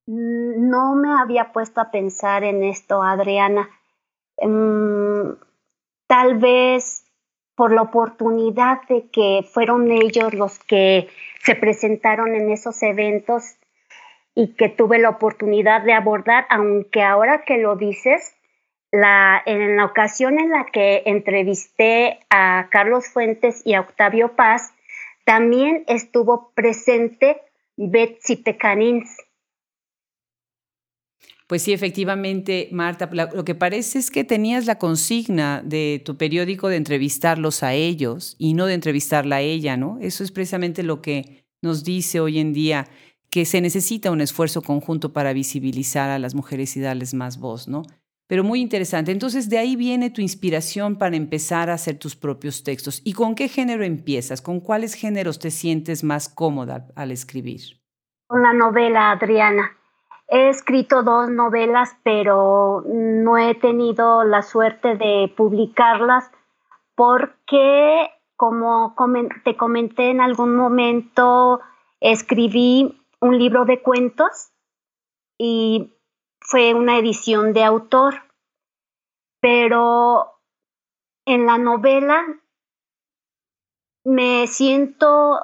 Mm, 0.06 0.68
no 0.68 0.96
me 0.96 1.08
había 1.20 1.52
puesto 1.52 1.80
a 1.80 1.92
pensar 1.92 2.42
en 2.42 2.64
esto, 2.64 3.00
Adriana. 3.02 3.70
Mm, 4.42 5.30
tal 6.08 6.38
vez 6.38 7.04
por 7.54 7.72
la 7.72 7.82
oportunidad 7.82 8.82
de 8.88 9.08
que 9.10 9.46
fueron 9.48 9.90
ellos 9.90 10.34
los 10.34 10.58
que 10.58 11.08
se 11.42 11.54
presentaron 11.54 12.34
en 12.34 12.50
esos 12.50 12.82
eventos 12.82 13.56
y 14.36 14.54
que 14.54 14.68
tuve 14.68 14.98
la 14.98 15.08
oportunidad 15.08 15.82
de 15.82 15.94
abordar, 15.94 16.46
aunque 16.50 17.02
ahora 17.02 17.42
que 17.46 17.56
lo 17.56 17.74
dices, 17.74 18.36
la, 18.92 19.42
en 19.46 19.76
la 19.76 19.86
ocasión 19.86 20.38
en 20.38 20.50
la 20.50 20.66
que 20.66 21.02
entrevisté 21.06 22.20
a 22.28 22.68
Carlos 22.70 23.08
Fuentes 23.08 23.62
y 23.64 23.72
a 23.74 23.80
Octavio 23.80 24.36
Paz, 24.36 24.74
también 25.24 25.84
estuvo 25.88 26.52
presente 26.54 27.40
Betsy 27.76 28.36
Pecanins 28.36 29.16
Pues 31.46 31.62
sí, 31.62 31.72
efectivamente, 31.72 32.68
Marta, 32.72 33.08
lo 33.12 33.44
que 33.44 33.54
parece 33.54 33.98
es 33.98 34.10
que 34.10 34.22
tenías 34.22 34.66
la 34.66 34.78
consigna 34.78 35.62
de 35.64 36.02
tu 36.04 36.18
periódico 36.18 36.68
de 36.68 36.76
entrevistarlos 36.76 37.62
a 37.62 37.72
ellos 37.72 38.36
y 38.38 38.52
no 38.52 38.66
de 38.66 38.74
entrevistarla 38.74 39.36
a 39.36 39.40
ella, 39.40 39.76
¿no? 39.76 39.98
Eso 40.00 40.22
es 40.22 40.30
precisamente 40.30 40.82
lo 40.82 41.00
que 41.00 41.46
nos 41.62 41.84
dice 41.84 42.20
hoy 42.20 42.38
en 42.38 42.52
día 42.52 42.86
que 43.30 43.44
se 43.44 43.60
necesita 43.60 44.10
un 44.10 44.20
esfuerzo 44.20 44.62
conjunto 44.62 45.12
para 45.12 45.32
visibilizar 45.32 46.10
a 46.10 46.18
las 46.18 46.34
mujeres 46.34 46.76
y 46.76 46.80
darles 46.80 47.14
más 47.14 47.38
voz, 47.38 47.68
¿no? 47.68 47.82
Pero 48.28 48.42
muy 48.42 48.60
interesante. 48.60 49.12
Entonces, 49.12 49.48
de 49.48 49.58
ahí 49.58 49.76
viene 49.76 50.10
tu 50.10 50.20
inspiración 50.20 50.96
para 50.96 51.16
empezar 51.16 51.70
a 51.70 51.74
hacer 51.74 51.98
tus 51.98 52.16
propios 52.16 52.64
textos. 52.64 53.00
¿Y 53.04 53.12
con 53.12 53.34
qué 53.34 53.48
género 53.48 53.84
empiezas? 53.84 54.42
¿Con 54.42 54.60
cuáles 54.60 54.94
géneros 54.94 55.38
te 55.38 55.50
sientes 55.50 56.02
más 56.02 56.28
cómoda 56.28 56.88
al 56.96 57.12
escribir? 57.12 57.60
Con 58.26 58.42
la 58.42 58.52
novela, 58.52 59.12
Adriana. 59.12 59.70
He 60.28 60.48
escrito 60.48 61.04
dos 61.04 61.30
novelas, 61.30 61.96
pero 62.02 62.82
no 62.88 63.38
he 63.38 63.54
tenido 63.54 64.24
la 64.24 64.42
suerte 64.42 64.96
de 64.96 65.32
publicarlas 65.36 66.32
porque, 66.96 68.08
como 68.34 68.96
te 69.44 69.56
comenté 69.56 70.10
en 70.10 70.20
algún 70.20 70.56
momento, 70.56 71.60
escribí 72.00 73.00
un 73.20 73.38
libro 73.38 73.64
de 73.64 73.82
cuentos 73.82 74.52
y 75.38 75.92
fue 76.40 76.74
una 76.74 76.98
edición 76.98 77.52
de 77.52 77.64
autor, 77.64 78.14
pero 79.40 80.40
en 81.26 81.46
la 81.46 81.58
novela 81.58 82.24
me 84.04 84.46
siento 84.46 85.40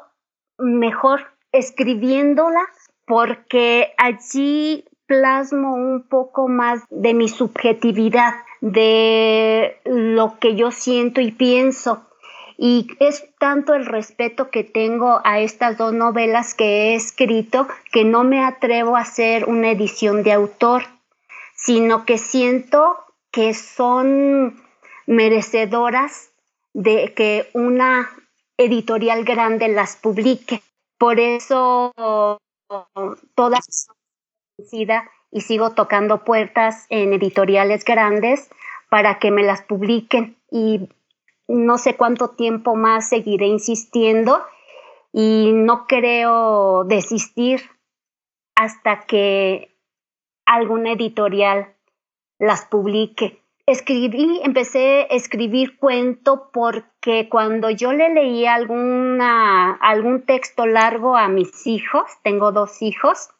mejor 0.58 1.32
escribiéndola 1.50 2.66
porque 3.06 3.92
allí 3.98 4.84
plasmo 5.06 5.74
un 5.74 6.08
poco 6.08 6.48
más 6.48 6.84
de 6.88 7.14
mi 7.14 7.28
subjetividad, 7.28 8.34
de 8.60 9.80
lo 9.84 10.38
que 10.38 10.54
yo 10.54 10.70
siento 10.70 11.20
y 11.20 11.32
pienso. 11.32 12.06
Y 12.56 12.88
es 13.00 13.24
tanto 13.38 13.74
el 13.74 13.86
respeto 13.86 14.50
que 14.50 14.64
tengo 14.64 15.20
a 15.24 15.40
estas 15.40 15.78
dos 15.78 15.92
novelas 15.92 16.54
que 16.54 16.64
he 16.64 16.94
escrito 16.94 17.66
que 17.90 18.04
no 18.04 18.24
me 18.24 18.44
atrevo 18.44 18.96
a 18.96 19.00
hacer 19.00 19.48
una 19.48 19.70
edición 19.70 20.22
de 20.22 20.32
autor, 20.32 20.84
sino 21.54 22.04
que 22.04 22.18
siento 22.18 22.96
que 23.30 23.54
son 23.54 24.62
merecedoras 25.06 26.30
de 26.74 27.12
que 27.14 27.50
una 27.54 28.10
editorial 28.56 29.24
grande 29.24 29.68
las 29.68 29.96
publique. 29.96 30.62
Por 30.98 31.18
eso 31.18 31.92
todas 33.34 33.88
y 35.30 35.40
sigo 35.40 35.70
tocando 35.70 36.24
puertas 36.24 36.86
en 36.88 37.12
editoriales 37.12 37.84
grandes 37.84 38.50
para 38.88 39.18
que 39.18 39.30
me 39.30 39.42
las 39.42 39.62
publiquen 39.62 40.36
y 40.50 40.88
no 41.48 41.78
sé 41.78 41.96
cuánto 41.96 42.28
tiempo 42.28 42.74
más 42.76 43.08
seguiré 43.08 43.46
insistiendo 43.46 44.42
y 45.12 45.50
no 45.52 45.86
creo 45.86 46.84
desistir 46.84 47.60
hasta 48.54 49.00
que 49.06 49.76
alguna 50.46 50.92
editorial 50.92 51.74
las 52.38 52.64
publique. 52.64 53.42
Escribí, 53.66 54.40
empecé 54.42 55.02
a 55.02 55.14
escribir 55.14 55.78
cuento 55.78 56.50
porque 56.52 57.28
cuando 57.28 57.70
yo 57.70 57.92
le 57.92 58.12
leía 58.12 58.54
algún 58.54 60.22
texto 60.26 60.66
largo 60.66 61.16
a 61.16 61.28
mis 61.28 61.66
hijos, 61.66 62.10
tengo 62.24 62.50
dos 62.50 62.82
hijos, 62.82 63.30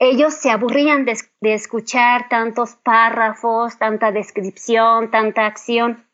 ellos 0.00 0.34
se 0.34 0.50
aburrían 0.50 1.04
de 1.04 1.54
escuchar 1.54 2.28
tantos 2.28 2.74
párrafos, 2.76 3.78
tanta 3.78 4.10
descripción, 4.10 5.10
tanta 5.10 5.46
acción 5.46 6.07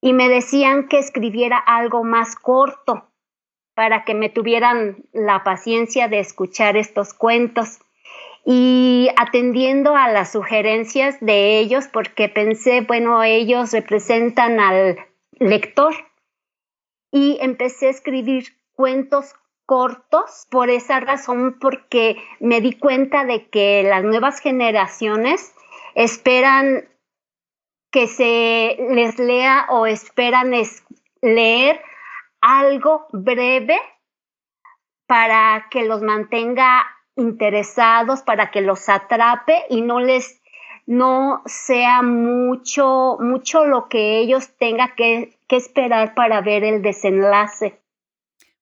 y 0.00 0.12
me 0.12 0.28
decían 0.28 0.88
que 0.88 0.98
escribiera 0.98 1.58
algo 1.58 2.04
más 2.04 2.36
corto 2.36 3.10
para 3.74 4.04
que 4.04 4.14
me 4.14 4.28
tuvieran 4.28 5.04
la 5.12 5.44
paciencia 5.44 6.08
de 6.08 6.18
escuchar 6.20 6.76
estos 6.76 7.14
cuentos. 7.14 7.78
Y 8.44 9.08
atendiendo 9.16 9.94
a 9.94 10.08
las 10.08 10.32
sugerencias 10.32 11.18
de 11.20 11.58
ellos, 11.58 11.88
porque 11.88 12.28
pensé, 12.28 12.80
bueno, 12.80 13.22
ellos 13.22 13.72
representan 13.72 14.58
al 14.60 14.98
lector, 15.38 15.94
y 17.10 17.38
empecé 17.40 17.88
a 17.88 17.90
escribir 17.90 18.44
cuentos 18.74 19.34
cortos 19.66 20.46
por 20.50 20.70
esa 20.70 21.00
razón, 21.00 21.58
porque 21.60 22.16
me 22.40 22.60
di 22.60 22.72
cuenta 22.72 23.24
de 23.24 23.48
que 23.48 23.82
las 23.82 24.04
nuevas 24.04 24.40
generaciones 24.40 25.54
esperan 25.94 26.88
que 27.90 28.06
se 28.06 28.76
les 28.90 29.18
lea 29.18 29.66
o 29.68 29.86
esperan 29.86 30.52
leer 31.22 31.80
algo 32.40 33.06
breve 33.12 33.78
para 35.06 35.66
que 35.70 35.84
los 35.84 36.02
mantenga 36.02 36.86
interesados, 37.16 38.22
para 38.22 38.50
que 38.50 38.60
los 38.60 38.88
atrape 38.88 39.64
y 39.68 39.82
no 39.82 40.00
les 40.00 40.40
no 40.86 41.42
sea 41.46 42.02
mucho 42.02 43.16
mucho 43.20 43.64
lo 43.64 43.88
que 43.88 44.18
ellos 44.18 44.56
tengan 44.56 44.94
que, 44.96 45.36
que 45.46 45.56
esperar 45.56 46.14
para 46.14 46.40
ver 46.40 46.64
el 46.64 46.82
desenlace. 46.82 47.78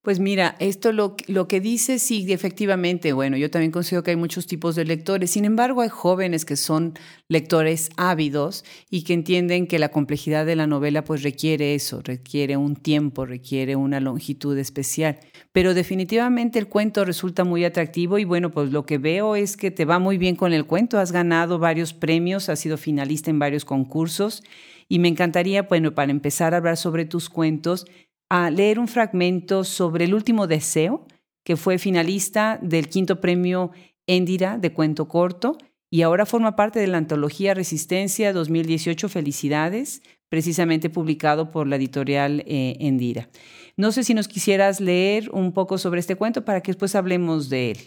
Pues 0.03 0.21
mira, 0.21 0.55
esto 0.61 0.93
lo, 0.93 1.17
lo, 1.27 1.49
que 1.49 1.61
dice, 1.61 1.99
sí, 1.99 2.33
efectivamente, 2.33 3.13
bueno, 3.13 3.37
yo 3.37 3.51
también 3.51 3.73
considero 3.73 4.05
que 4.05 4.13
hay 4.13 4.17
muchos 4.17 4.47
tipos 4.47 4.77
de 4.77 4.85
lectores, 4.85 5.33
sin 5.33 5.45
embargo 5.45 5.81
hay 5.81 5.89
jóvenes 5.89 6.45
que 6.45 6.55
son 6.57 6.95
lectores 7.29 7.91
ávidos 7.97 8.65
y 8.91 9.03
que 9.03 9.13
entienden 9.13 9.67
que 9.67 9.81
la 9.81 9.91
complejidad 9.91 10.47
de 10.47 10.55
la 10.55 10.69
novela 10.69 11.03
pues 11.03 11.25
requiere 11.25 11.75
eso, 11.75 12.01
requiere 12.03 12.57
un 12.57 12.77
tiempo, 12.77 13.27
requiere 13.27 13.75
una 13.75 13.99
longitud 13.99 14.57
especial, 14.57 15.19
pero 15.53 15.75
definitivamente 15.75 16.61
el 16.61 16.69
cuento 16.69 17.05
resulta 17.05 17.43
muy 17.43 17.65
atractivo 17.65 18.19
y 18.19 18.25
bueno, 18.25 18.53
pues 18.53 18.71
lo 18.71 18.87
que 18.87 18.99
veo 18.99 19.35
es 19.35 19.57
que 19.57 19.73
te 19.73 19.85
va 19.85 19.99
muy 19.99 20.17
bien 20.17 20.37
con 20.37 20.53
el 20.53 20.65
cuento, 20.65 21.01
has 21.01 21.11
ganado 21.11 21.59
varios 21.59 21.93
premios, 21.93 22.49
has 22.49 22.61
sido 22.61 22.79
finalista 22.79 23.31
en 23.31 23.41
varios 23.41 23.65
concursos 23.65 24.45
y 24.89 25.01
me 25.01 25.09
encantaría, 25.09 25.65
bueno, 25.65 25.95
para 25.95 26.11
empezar 26.11 26.55
a 26.55 26.59
hablar 26.59 26.77
sobre 26.77 27.05
tus 27.05 27.29
cuentos, 27.29 27.87
a 28.31 28.51
leer 28.51 28.79
un 28.79 28.89
fragmento 28.89 29.65
sobre 29.65 30.05
El 30.05 30.15
último 30.15 30.47
deseo, 30.47 31.07
que 31.45 31.57
fue 31.57 31.79
finalista 31.79 32.59
del 32.63 32.89
quinto 32.89 33.21
premio 33.21 33.71
Endira 34.07 34.59
de 34.59 34.73
cuento 34.73 35.09
corto 35.09 35.59
y 35.91 36.03
ahora 36.03 36.27
forma 36.27 36.57
parte 36.57 36.81
de 36.81 36.87
la 36.87 36.99
antología 36.99 37.55
Resistencia 37.55 38.33
2018 38.33 39.09
Felicidades, 39.09 40.03
precisamente 40.29 40.91
publicado 40.91 41.51
por 41.51 41.67
la 41.67 41.77
editorial 41.77 42.43
eh, 42.47 42.77
Endira. 42.81 43.29
No 43.77 43.93
sé 43.93 44.05
si 44.05 44.13
nos 44.13 44.29
quisieras 44.29 44.81
leer 44.81 45.31
un 45.31 45.53
poco 45.53 45.79
sobre 45.79 46.01
este 46.01 46.17
cuento 46.17 46.45
para 46.45 46.61
que 46.61 46.73
después 46.73 46.95
hablemos 46.95 47.49
de 47.49 47.71
él. 47.71 47.79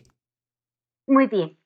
Muy 1.05 1.27
bien. 1.27 1.57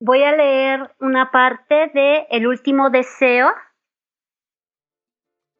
Voy 0.00 0.22
a 0.22 0.34
leer 0.34 0.90
una 1.00 1.30
parte 1.30 1.90
de 1.92 2.26
El 2.30 2.46
último 2.46 2.90
deseo 2.90 3.48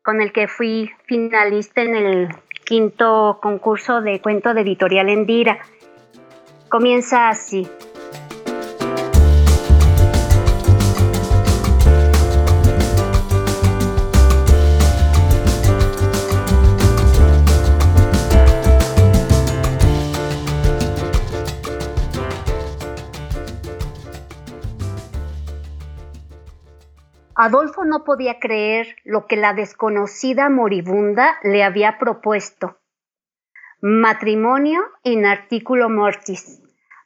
con 0.08 0.22
el 0.22 0.32
que 0.32 0.48
fui 0.48 0.90
finalista 1.04 1.82
en 1.82 1.94
el 1.94 2.28
quinto 2.64 3.40
concurso 3.42 4.00
de 4.00 4.22
cuento 4.22 4.54
de 4.54 4.62
editorial 4.62 5.10
Endira. 5.10 5.58
Comienza 6.70 7.28
así. 7.28 7.68
Adolfo 27.40 27.84
no 27.84 28.02
podía 28.02 28.40
creer 28.40 28.96
lo 29.04 29.28
que 29.28 29.36
la 29.36 29.54
desconocida 29.54 30.50
moribunda 30.50 31.38
le 31.44 31.62
había 31.62 31.96
propuesto. 31.96 32.80
Matrimonio 33.80 34.80
in 35.04 35.24
articulo 35.24 35.88
mortis, 35.88 36.60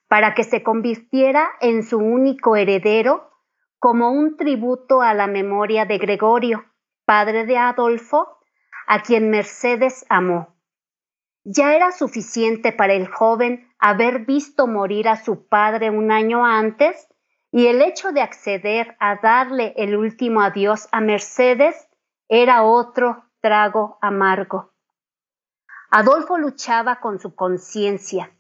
para 0.09 0.33
que 0.33 0.45
se 0.45 0.63
convirtiera 0.63 1.51
en 1.61 1.83
su 1.83 1.99
único 1.99 2.57
heredero 2.57 3.31
como 3.79 4.11
un 4.11 4.39
tributo 4.39 5.03
a 5.03 5.13
la 5.13 5.27
memoria 5.27 5.85
de 5.85 5.99
Gregorio, 5.99 6.65
padre 7.05 7.45
de 7.45 7.59
Adolfo, 7.59 8.39
a 8.87 9.03
quien 9.03 9.29
Mercedes 9.29 10.07
amó. 10.09 10.57
Ya 11.45 11.75
era 11.75 11.93
suficiente 11.93 12.73
para 12.73 12.95
el 12.95 13.07
joven 13.07 13.71
haber 13.79 14.21
visto 14.21 14.67
morir 14.67 15.11
a 15.11 15.17
su 15.17 15.47
padre 15.47 15.91
un 15.91 16.11
año 16.11 16.47
antes 16.47 17.12
y 17.53 17.67
el 17.67 17.83
hecho 17.83 18.11
de 18.13 18.23
acceder 18.23 18.97
a 18.99 19.17
darle 19.17 19.75
el 19.77 19.95
último 19.95 20.41
adiós 20.41 20.89
a 20.91 21.01
Mercedes 21.01 21.77
era 22.29 22.65
otro 22.65 23.27
trago 23.41 23.99
amargo. 24.01 24.73
Adolfo 25.91 26.39
luchaba 26.39 27.01
con 27.01 27.21
su 27.21 27.35
conciencia. 27.35 28.33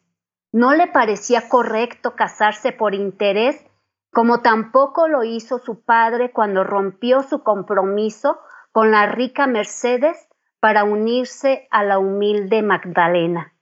No 0.51 0.73
le 0.73 0.87
parecía 0.87 1.49
correcto 1.49 2.17
casarse 2.17 2.73
por 2.73 2.95
interés 2.95 3.65
como 4.13 4.43
tampoco 4.43 5.09
lo 5.09 5.25
hizo 5.25 5.59
su 5.59 5.85
padre 5.85 6.33
cuando 6.33 6.65
rompió 6.65 7.23
su 7.23 7.43
compromiso 7.43 8.41
con 8.71 8.91
la 8.91 9.07
rica 9.07 9.47
Mercedes 9.47 10.29
para 10.61 10.85
unirse 10.85 11.67
a 11.71 11.83
la 11.83 11.99
humilde 11.99 12.63
Magdalena. 12.63 13.55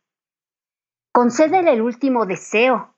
Concédele 1.13 1.73
el 1.73 1.83
último 1.83 2.27
deseo. 2.27 2.90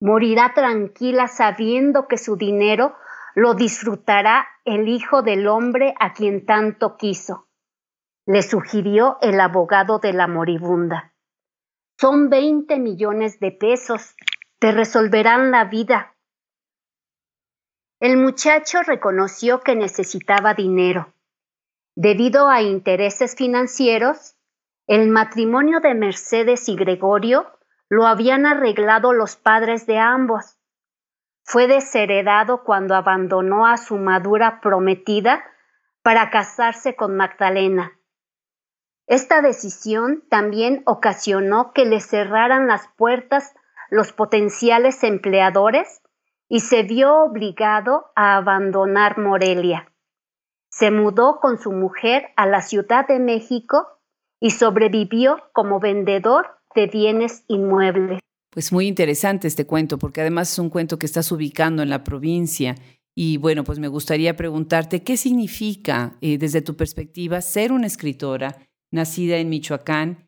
Morirá 0.00 0.54
tranquila 0.54 1.28
sabiendo 1.28 2.08
que 2.08 2.16
su 2.16 2.36
dinero 2.36 2.96
lo 3.34 3.54
disfrutará 3.54 4.48
el 4.64 4.88
Hijo 4.88 5.22
del 5.22 5.46
Hombre 5.46 5.94
a 6.00 6.14
quien 6.14 6.46
tanto 6.46 6.96
quiso, 6.96 7.48
le 8.26 8.42
sugirió 8.42 9.18
el 9.20 9.38
abogado 9.40 9.98
de 9.98 10.12
la 10.12 10.26
moribunda. 10.26 11.12
Son 11.98 12.30
veinte 12.30 12.78
millones 12.78 13.40
de 13.40 13.52
pesos, 13.52 14.14
te 14.58 14.72
resolverán 14.72 15.50
la 15.50 15.64
vida. 15.64 16.14
El 18.00 18.16
muchacho 18.16 18.82
reconoció 18.82 19.60
que 19.60 19.76
necesitaba 19.76 20.54
dinero. 20.54 21.12
Debido 21.94 22.48
a 22.48 22.62
intereses 22.62 23.34
financieros, 23.36 24.36
el 24.86 25.08
matrimonio 25.08 25.80
de 25.80 25.94
Mercedes 25.94 26.68
y 26.70 26.76
Gregorio 26.76 27.46
lo 27.90 28.06
habían 28.06 28.46
arreglado 28.46 29.12
los 29.12 29.36
padres 29.36 29.84
de 29.84 29.98
ambos. 29.98 30.56
Fue 31.42 31.66
desheredado 31.66 32.62
cuando 32.62 32.94
abandonó 32.94 33.66
a 33.66 33.76
su 33.76 33.98
madura 33.98 34.60
prometida 34.60 35.44
para 36.02 36.30
casarse 36.30 36.94
con 36.94 37.16
Magdalena. 37.16 37.98
Esta 39.06 39.42
decisión 39.42 40.22
también 40.30 40.82
ocasionó 40.86 41.72
que 41.72 41.84
le 41.84 42.00
cerraran 42.00 42.68
las 42.68 42.86
puertas 42.96 43.54
los 43.90 44.12
potenciales 44.12 45.02
empleadores 45.02 46.00
y 46.48 46.60
se 46.60 46.84
vio 46.84 47.16
obligado 47.24 48.12
a 48.14 48.36
abandonar 48.36 49.18
Morelia. 49.18 49.92
Se 50.68 50.92
mudó 50.92 51.40
con 51.40 51.58
su 51.58 51.72
mujer 51.72 52.28
a 52.36 52.46
la 52.46 52.62
Ciudad 52.62 53.08
de 53.08 53.18
México 53.18 53.98
y 54.38 54.50
sobrevivió 54.50 55.42
como 55.52 55.80
vendedor 55.80 56.59
de 56.74 56.86
bienes 56.86 57.44
inmuebles. 57.48 58.20
Pues 58.50 58.72
muy 58.72 58.88
interesante 58.88 59.46
este 59.46 59.66
cuento, 59.66 59.98
porque 59.98 60.20
además 60.20 60.52
es 60.52 60.58
un 60.58 60.70
cuento 60.70 60.98
que 60.98 61.06
estás 61.06 61.30
ubicando 61.30 61.82
en 61.82 61.90
la 61.90 62.02
provincia. 62.02 62.74
Y 63.14 63.36
bueno, 63.36 63.64
pues 63.64 63.78
me 63.78 63.88
gustaría 63.88 64.36
preguntarte, 64.36 65.02
¿qué 65.02 65.16
significa 65.16 66.16
eh, 66.20 66.38
desde 66.38 66.62
tu 66.62 66.76
perspectiva 66.76 67.40
ser 67.42 67.72
una 67.72 67.86
escritora 67.86 68.56
nacida 68.90 69.36
en 69.36 69.48
Michoacán 69.48 70.26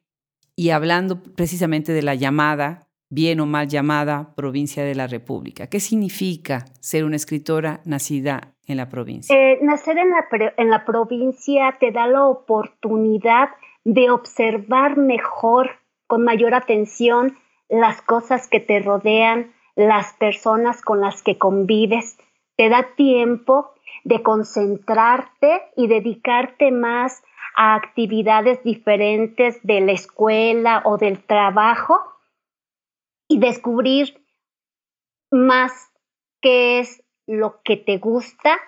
y 0.55 0.71
hablando 0.71 1.23
precisamente 1.23 1.93
de 1.93 2.03
la 2.03 2.15
llamada, 2.15 2.89
bien 3.11 3.41
o 3.41 3.47
mal 3.47 3.69
llamada, 3.69 4.35
provincia 4.37 4.85
de 4.85 4.95
la 4.95 5.07
República? 5.07 5.67
¿Qué 5.67 5.81
significa 5.81 6.67
ser 6.81 7.05
una 7.05 7.17
escritora 7.17 7.81
nacida 7.85 8.55
en 8.67 8.77
la 8.77 8.89
provincia? 8.89 9.35
Eh, 9.35 9.59
nacer 9.63 9.99
en 9.99 10.11
la, 10.11 10.53
en 10.57 10.71
la 10.71 10.85
provincia 10.85 11.77
te 11.81 11.91
da 11.91 12.07
la 12.07 12.27
oportunidad 12.27 13.49
de 13.85 14.11
observar 14.11 14.97
mejor, 14.97 15.71
con 16.07 16.25
mayor 16.25 16.55
atención, 16.55 17.39
las 17.69 18.03
cosas 18.03 18.49
que 18.49 18.61
te 18.61 18.81
rodean, 18.81 19.53
las 19.75 20.13
personas 20.15 20.83
con 20.83 21.01
las 21.01 21.23
que 21.23 21.39
convives. 21.39 22.19
Te 22.57 22.69
da 22.69 22.95
tiempo 22.95 23.73
de 24.05 24.23
concentrarte 24.23 25.63
y 25.77 25.87
dedicarte 25.87 26.71
más 26.71 27.23
a 27.57 27.75
actividades 27.75 28.63
diferentes 28.63 29.61
de 29.63 29.81
la 29.81 29.93
escuela 29.93 30.83
o 30.85 30.99
del 30.99 31.23
trabajo 31.23 32.01
y 33.29 33.39
descubrir 33.39 34.23
más 35.31 35.73
qué 36.41 36.81
es 36.81 37.03
lo 37.27 37.63
que 37.63 37.77
te 37.77 37.99
gusta 37.99 38.59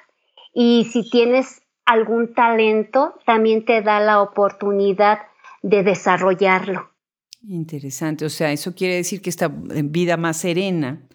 y 0.54 0.84
si 0.84 1.08
tienes 1.10 1.62
algún 1.84 2.32
talento, 2.32 3.18
también 3.26 3.64
te 3.64 3.82
da 3.82 4.00
la 4.00 4.22
oportunidad 4.22 5.26
de 5.62 5.82
desarrollarlo. 5.82 6.93
Interesante, 7.46 8.24
o 8.24 8.30
sea, 8.30 8.52
eso 8.52 8.74
quiere 8.74 8.94
decir 8.94 9.20
que 9.20 9.28
esta 9.28 9.48
vida 9.48 10.16
más 10.16 10.38
serena 10.38 11.06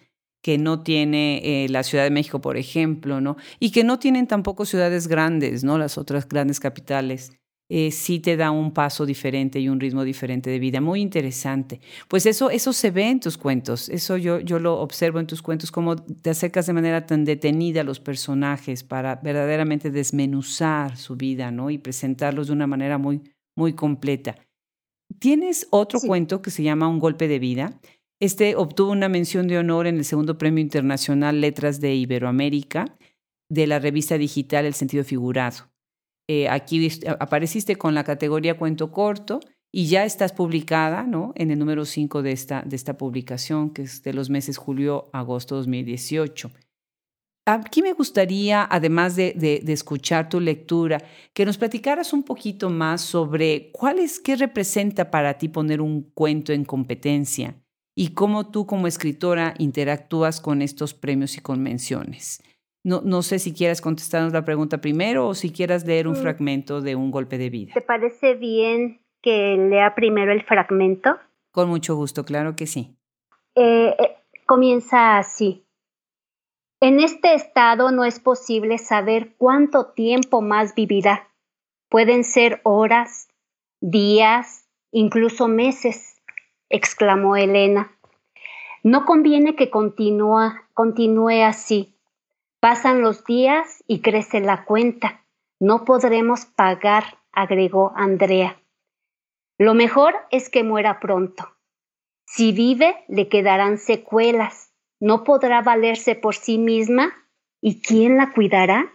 que 0.42 0.58
no 0.58 0.82
tiene 0.82 1.64
eh, 1.64 1.68
la 1.68 1.82
Ciudad 1.82 2.04
de 2.04 2.10
México, 2.10 2.40
por 2.40 2.56
ejemplo, 2.56 3.20
¿no? 3.20 3.36
Y 3.58 3.72
que 3.72 3.82
no 3.82 3.98
tienen 3.98 4.28
tampoco 4.28 4.64
ciudades 4.64 5.08
grandes, 5.08 5.64
¿no? 5.64 5.76
Las 5.76 5.98
otras 5.98 6.28
grandes 6.28 6.60
capitales. 6.60 7.32
Eh, 7.68 7.90
sí 7.90 8.20
te 8.20 8.36
da 8.36 8.50
un 8.52 8.72
paso 8.72 9.06
diferente 9.06 9.58
y 9.60 9.68
un 9.68 9.80
ritmo 9.80 10.04
diferente 10.04 10.50
de 10.50 10.58
vida. 10.60 10.80
Muy 10.80 11.00
interesante. 11.00 11.80
Pues 12.08 12.26
eso, 12.26 12.50
eso 12.50 12.72
se 12.72 12.90
ve 12.92 13.08
en 13.08 13.20
tus 13.20 13.36
cuentos. 13.36 13.88
Eso 13.88 14.16
yo, 14.16 14.38
yo 14.40 14.58
lo 14.60 14.78
observo 14.80 15.18
en 15.20 15.26
tus 15.26 15.42
cuentos, 15.42 15.70
cómo 15.72 15.96
te 15.96 16.30
acercas 16.30 16.66
de 16.66 16.72
manera 16.72 17.06
tan 17.06 17.24
detenida 17.24 17.80
a 17.82 17.84
los 17.84 18.00
personajes 18.00 18.82
para 18.84 19.16
verdaderamente 19.16 19.90
desmenuzar 19.90 20.96
su 20.96 21.16
vida, 21.16 21.50
¿no? 21.50 21.70
Y 21.70 21.78
presentarlos 21.78 22.46
de 22.48 22.52
una 22.54 22.66
manera 22.66 22.98
muy, 22.98 23.20
muy 23.56 23.74
completa. 23.74 24.36
Tienes 25.20 25.68
otro 25.68 26.00
cuento 26.00 26.40
que 26.40 26.50
se 26.50 26.62
llama 26.62 26.88
Un 26.88 26.98
golpe 26.98 27.28
de 27.28 27.38
vida. 27.38 27.78
Este 28.20 28.56
obtuvo 28.56 28.90
una 28.90 29.10
mención 29.10 29.48
de 29.48 29.58
honor 29.58 29.86
en 29.86 29.98
el 29.98 30.06
segundo 30.06 30.38
premio 30.38 30.62
internacional 30.62 31.42
Letras 31.42 31.78
de 31.78 31.94
Iberoamérica 31.94 32.96
de 33.50 33.66
la 33.66 33.78
revista 33.78 34.16
digital 34.16 34.64
El 34.64 34.72
sentido 34.72 35.04
figurado. 35.04 35.70
Eh, 36.26 36.48
aquí 36.48 36.88
apareciste 37.18 37.76
con 37.76 37.94
la 37.94 38.02
categoría 38.02 38.56
cuento 38.56 38.92
corto 38.92 39.40
y 39.70 39.88
ya 39.88 40.06
estás 40.06 40.32
publicada 40.32 41.02
¿no? 41.02 41.32
en 41.36 41.50
el 41.50 41.58
número 41.58 41.84
5 41.84 42.22
de 42.22 42.32
esta, 42.32 42.62
de 42.62 42.76
esta 42.76 42.96
publicación, 42.96 43.74
que 43.74 43.82
es 43.82 44.02
de 44.02 44.14
los 44.14 44.30
meses 44.30 44.56
julio-agosto 44.56 45.56
2018. 45.56 46.50
Aquí 47.54 47.82
me 47.82 47.92
gustaría, 47.92 48.66
además 48.70 49.16
de, 49.16 49.34
de, 49.34 49.72
escuchar 49.72 50.28
tu 50.28 50.40
lectura, 50.40 50.98
que 51.32 51.44
nos 51.44 51.58
platicaras 51.58 52.12
un 52.12 52.22
poquito 52.22 52.70
más 52.70 53.00
sobre 53.00 53.70
cuál 53.72 53.98
es, 53.98 54.20
qué 54.20 54.36
representa 54.36 55.10
para 55.10 55.34
ti 55.38 55.48
poner 55.48 55.80
un 55.80 56.02
cuento 56.02 56.52
en 56.52 56.64
competencia 56.64 57.56
y 57.94 58.14
cómo 58.14 58.50
tú 58.50 58.66
como 58.66 58.86
escritora 58.86 59.54
interactúas 59.58 60.40
con 60.40 60.62
estos 60.62 60.94
premios 60.94 61.36
y 61.36 61.40
convenciones. 61.40 62.42
No, 62.82 63.02
no 63.04 63.22
sé 63.22 63.38
si 63.38 63.52
quieras 63.52 63.80
contestarnos 63.80 64.32
la 64.32 64.44
pregunta 64.44 64.80
primero 64.80 65.28
o 65.28 65.34
si 65.34 65.50
quieras 65.50 65.86
leer 65.86 66.08
un 66.08 66.14
mm. 66.14 66.22
fragmento 66.22 66.80
de 66.80 66.96
un 66.96 67.10
golpe 67.10 67.36
de 67.36 67.50
vida. 67.50 67.74
¿Te 67.74 67.82
parece 67.82 68.34
bien 68.34 69.00
que 69.20 69.56
lea 69.56 69.94
primero 69.94 70.32
el 70.32 70.42
fragmento? 70.42 71.18
Con 71.52 71.68
mucho 71.68 71.94
gusto, 71.94 72.24
claro 72.24 72.56
que 72.56 72.66
sí. 72.66 72.96
Eh, 73.54 73.94
eh, 73.98 74.16
comienza 74.46 75.18
así. 75.18 75.64
En 76.82 76.98
este 76.98 77.34
estado 77.34 77.90
no 77.90 78.04
es 78.04 78.20
posible 78.20 78.78
saber 78.78 79.34
cuánto 79.36 79.88
tiempo 79.88 80.40
más 80.40 80.74
vivirá. 80.74 81.28
Pueden 81.90 82.24
ser 82.24 82.62
horas, 82.62 83.28
días, 83.82 84.66
incluso 84.90 85.46
meses, 85.46 86.22
exclamó 86.70 87.36
Elena. 87.36 87.92
No 88.82 89.04
conviene 89.04 89.56
que 89.56 89.68
continúe 89.68 91.44
así. 91.44 91.94
Pasan 92.60 93.02
los 93.02 93.26
días 93.26 93.84
y 93.86 94.00
crece 94.00 94.40
la 94.40 94.64
cuenta. 94.64 95.22
No 95.58 95.84
podremos 95.84 96.46
pagar, 96.46 97.18
agregó 97.30 97.92
Andrea. 97.94 98.56
Lo 99.58 99.74
mejor 99.74 100.14
es 100.30 100.48
que 100.48 100.64
muera 100.64 100.98
pronto. 100.98 101.46
Si 102.24 102.52
vive, 102.52 103.04
le 103.06 103.28
quedarán 103.28 103.76
secuelas 103.76 104.69
no 105.00 105.24
podrá 105.24 105.62
valerse 105.62 106.14
por 106.14 106.34
sí 106.34 106.58
misma 106.58 107.12
y 107.60 107.80
quién 107.80 108.16
la 108.16 108.32
cuidará. 108.32 108.92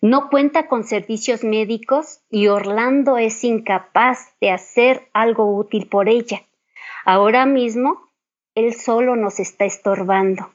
No 0.00 0.28
cuenta 0.28 0.68
con 0.68 0.84
servicios 0.84 1.42
médicos 1.42 2.20
y 2.30 2.48
Orlando 2.48 3.16
es 3.16 3.42
incapaz 3.42 4.36
de 4.40 4.50
hacer 4.50 5.08
algo 5.14 5.56
útil 5.56 5.88
por 5.88 6.08
ella. 6.08 6.42
Ahora 7.06 7.46
mismo, 7.46 8.12
él 8.54 8.74
solo 8.74 9.16
nos 9.16 9.40
está 9.40 9.64
estorbando. 9.64 10.54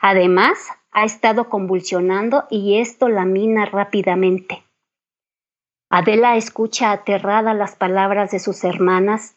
Además, 0.00 0.68
ha 0.92 1.04
estado 1.04 1.48
convulsionando 1.48 2.46
y 2.50 2.78
esto 2.78 3.08
la 3.08 3.24
mina 3.24 3.66
rápidamente. 3.66 4.62
Adela 5.88 6.36
escucha 6.36 6.92
aterrada 6.92 7.52
las 7.52 7.74
palabras 7.74 8.30
de 8.30 8.38
sus 8.38 8.62
hermanas, 8.64 9.36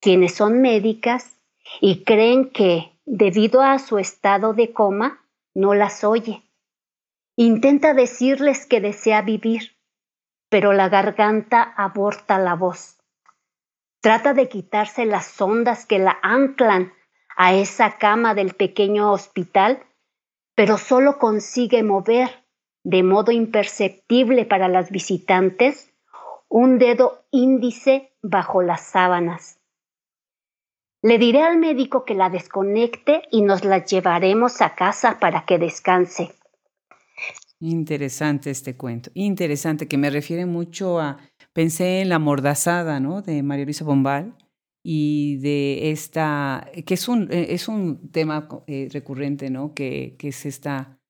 quienes 0.00 0.34
son 0.34 0.60
médicas, 0.60 1.36
y 1.80 2.02
creen 2.04 2.50
que, 2.50 2.91
debido 3.04 3.62
a 3.62 3.78
su 3.78 3.98
estado 3.98 4.54
de 4.54 4.72
coma, 4.72 5.24
no 5.54 5.74
las 5.74 6.04
oye. 6.04 6.42
Intenta 7.36 7.94
decirles 7.94 8.66
que 8.66 8.80
desea 8.80 9.22
vivir, 9.22 9.76
pero 10.48 10.72
la 10.72 10.88
garganta 10.88 11.62
aborta 11.62 12.38
la 12.38 12.54
voz. 12.54 12.98
Trata 14.00 14.34
de 14.34 14.48
quitarse 14.48 15.06
las 15.06 15.40
ondas 15.40 15.86
que 15.86 15.98
la 15.98 16.18
anclan 16.22 16.92
a 17.36 17.54
esa 17.54 17.98
cama 17.98 18.34
del 18.34 18.54
pequeño 18.54 19.10
hospital, 19.12 19.82
pero 20.54 20.76
solo 20.76 21.18
consigue 21.18 21.82
mover, 21.82 22.44
de 22.84 23.02
modo 23.02 23.32
imperceptible 23.32 24.44
para 24.44 24.68
las 24.68 24.90
visitantes, 24.90 25.92
un 26.48 26.78
dedo 26.78 27.24
índice 27.30 28.12
bajo 28.22 28.60
las 28.60 28.82
sábanas. 28.82 29.61
Le 31.02 31.18
diré 31.18 31.42
al 31.42 31.58
médico 31.58 32.04
que 32.04 32.14
la 32.14 32.30
desconecte 32.30 33.22
y 33.32 33.42
nos 33.42 33.64
la 33.64 33.84
llevaremos 33.84 34.62
a 34.62 34.76
casa 34.76 35.18
para 35.18 35.44
que 35.44 35.58
descanse. 35.58 36.30
Interesante 37.58 38.50
este 38.50 38.76
cuento, 38.76 39.10
interesante, 39.14 39.88
que 39.88 39.98
me 39.98 40.10
refiere 40.10 40.46
mucho 40.46 41.00
a, 41.00 41.18
pensé 41.52 42.00
en 42.00 42.08
la 42.08 42.20
mordazada, 42.20 43.00
¿no? 43.00 43.20
De 43.22 43.42
María 43.42 43.64
Luisa 43.64 43.84
Bombal 43.84 44.36
y 44.84 45.38
de 45.38 45.90
esta, 45.90 46.68
que 46.86 46.94
es 46.94 47.08
un, 47.08 47.28
es 47.32 47.66
un 47.66 48.10
tema 48.10 48.48
eh, 48.66 48.88
recurrente, 48.92 49.50
¿no? 49.50 49.74
Que, 49.74 50.16
que 50.18 50.28
es 50.28 50.46
esta 50.46 51.00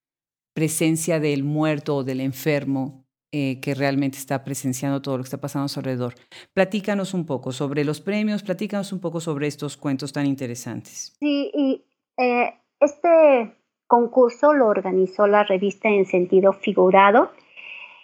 presencia 0.55 1.21
del 1.21 1.45
muerto 1.45 1.97
o 1.97 2.05
del 2.05 2.21
enfermo 2.21 3.02
eh, 3.35 3.61
que 3.63 3.75
realmente 3.75 4.19
está 4.19 4.45
presenciando 4.45 5.01
todo 5.01 5.17
lo 5.17 5.23
que 5.23 5.29
está 5.29 5.41
pasando 5.41 5.65
a 5.65 5.69
su 5.69 5.81
alrededor. 5.81 6.15
Platícanos 6.53 7.15
un 7.15 7.25
poco 7.25 7.51
sobre 7.51 7.83
los 7.83 8.03
premios, 8.03 8.43
platícanos 8.43 8.93
un 8.93 9.01
poco 9.01 9.21
sobre 9.21 9.47
estos 9.47 9.79
cuentos 9.79 10.13
tan 10.13 10.27
interesantes. 10.27 11.17
Sí, 11.19 11.51
y 11.55 11.83
eh, 12.19 12.53
este 12.79 13.57
concurso 13.87 14.53
lo 14.53 14.67
organizó 14.67 15.27
la 15.27 15.45
revista 15.45 15.89
en 15.89 16.05
sentido 16.05 16.53
figurado 16.53 17.31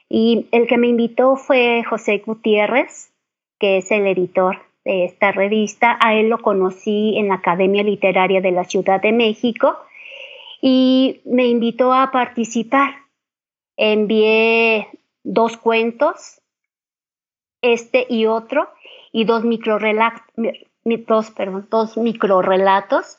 y 0.09 0.47
el 0.51 0.67
que 0.67 0.79
me 0.79 0.89
invitó 0.89 1.37
fue 1.37 1.85
José 1.85 2.23
Gutiérrez, 2.25 3.13
que 3.59 3.79
es 3.79 3.91
el 3.91 4.07
editor 4.07 4.63
de 4.87 5.05
esta 5.05 5.33
revista. 5.33 5.99
A 6.03 6.15
él 6.15 6.31
lo 6.31 6.39
conocí 6.39 7.19
en 7.19 7.29
la 7.29 7.35
Academia 7.35 7.83
Literaria 7.83 8.41
de 8.41 8.53
la 8.53 8.65
Ciudad 8.65 9.03
de 9.03 9.13
México 9.13 9.77
y 10.63 11.21
me 11.27 11.47
invitó 11.49 11.93
a 11.93 12.11
participar. 12.11 12.95
Envié 13.77 14.89
dos 15.29 15.59
cuentos, 15.59 16.41
este 17.63 18.07
y 18.09 18.27
otro, 18.27 18.71
y 19.13 19.25
dos 19.25 19.45
microrelatos, 19.45 20.23
dos, 21.07 21.31
perdón, 21.33 21.69
dos 21.71 21.97
microrelatos, 21.99 23.19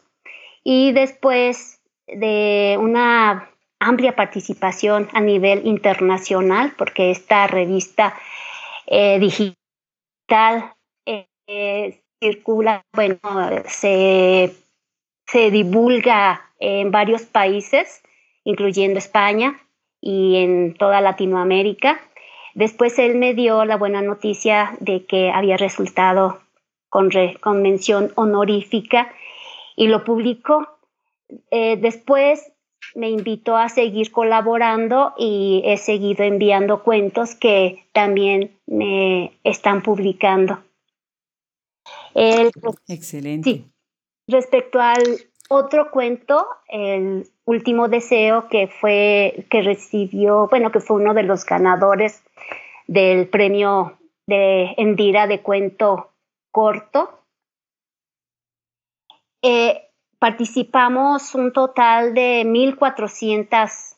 y 0.63 0.91
después 0.91 1.81
de 2.07 2.77
una 2.79 3.51
amplia 3.79 4.15
participación 4.15 5.07
a 5.13 5.21
nivel 5.21 5.65
internacional, 5.67 6.73
porque 6.77 7.11
esta 7.11 7.45
revista 7.45 8.15
eh, 8.87 9.19
digital 9.19 10.73
eh, 11.05 12.01
circula, 12.19 12.81
bueno, 12.93 13.19
se, 13.67 14.55
se 15.27 15.51
divulga 15.51 16.49
en 16.59 16.89
varios 16.89 17.21
países, 17.21 18.01
incluyendo 18.43 18.97
España 18.97 19.61
y 20.01 20.37
en 20.37 20.73
toda 20.75 21.01
Latinoamérica. 21.01 21.99
Después 22.53 22.97
él 22.99 23.15
me 23.15 23.33
dio 23.33 23.65
la 23.65 23.77
buena 23.77 24.01
noticia 24.01 24.75
de 24.79 25.05
que 25.05 25.31
había 25.31 25.57
resultado 25.57 26.39
con, 26.89 27.09
mención 27.61 28.11
honorífica 28.15 29.13
y 29.75 29.87
lo 29.87 30.03
publicó. 30.03 30.67
Eh, 31.51 31.77
después 31.77 32.51
me 32.95 33.09
invitó 33.09 33.55
a 33.55 33.69
seguir 33.69 34.11
colaborando 34.11 35.13
y 35.17 35.61
he 35.65 35.77
seguido 35.77 36.23
enviando 36.23 36.83
cuentos 36.83 37.35
que 37.35 37.85
también 37.93 38.57
me 38.65 39.39
están 39.43 39.83
publicando. 39.83 40.59
Excelente. 42.15 43.49
Sí. 43.49 43.65
Respecto 44.27 44.79
al 44.79 45.01
otro 45.49 45.91
cuento, 45.91 46.47
El 46.67 47.27
último 47.49 47.87
deseo, 47.87 48.47
que 48.47 48.67
fue, 48.67 49.47
que 49.49 49.63
recibió, 49.63 50.47
bueno, 50.49 50.71
que 50.71 50.79
fue 50.79 50.97
uno 50.97 51.15
de 51.15 51.23
los 51.23 51.45
ganadores 51.45 52.23
del 52.85 53.27
premio 53.27 53.97
de 54.27 54.75
Endira 54.77 55.25
de 55.25 55.41
cuento 55.41 56.11
corto. 56.51 57.23
Eh, 59.41 59.81
participamos 60.19 61.33
un 61.33 61.51
total 61.51 62.13
de 62.13 62.43
1.400, 62.45 63.95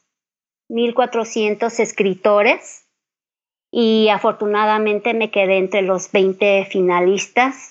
1.400 0.70 1.80
escritores 1.82 2.88
y 3.70 4.08
afortunadamente 4.08 5.14
me 5.14 5.30
quedé 5.30 5.58
entre 5.58 5.82
los 5.82 6.10
20 6.10 6.68
finalistas. 6.72 7.71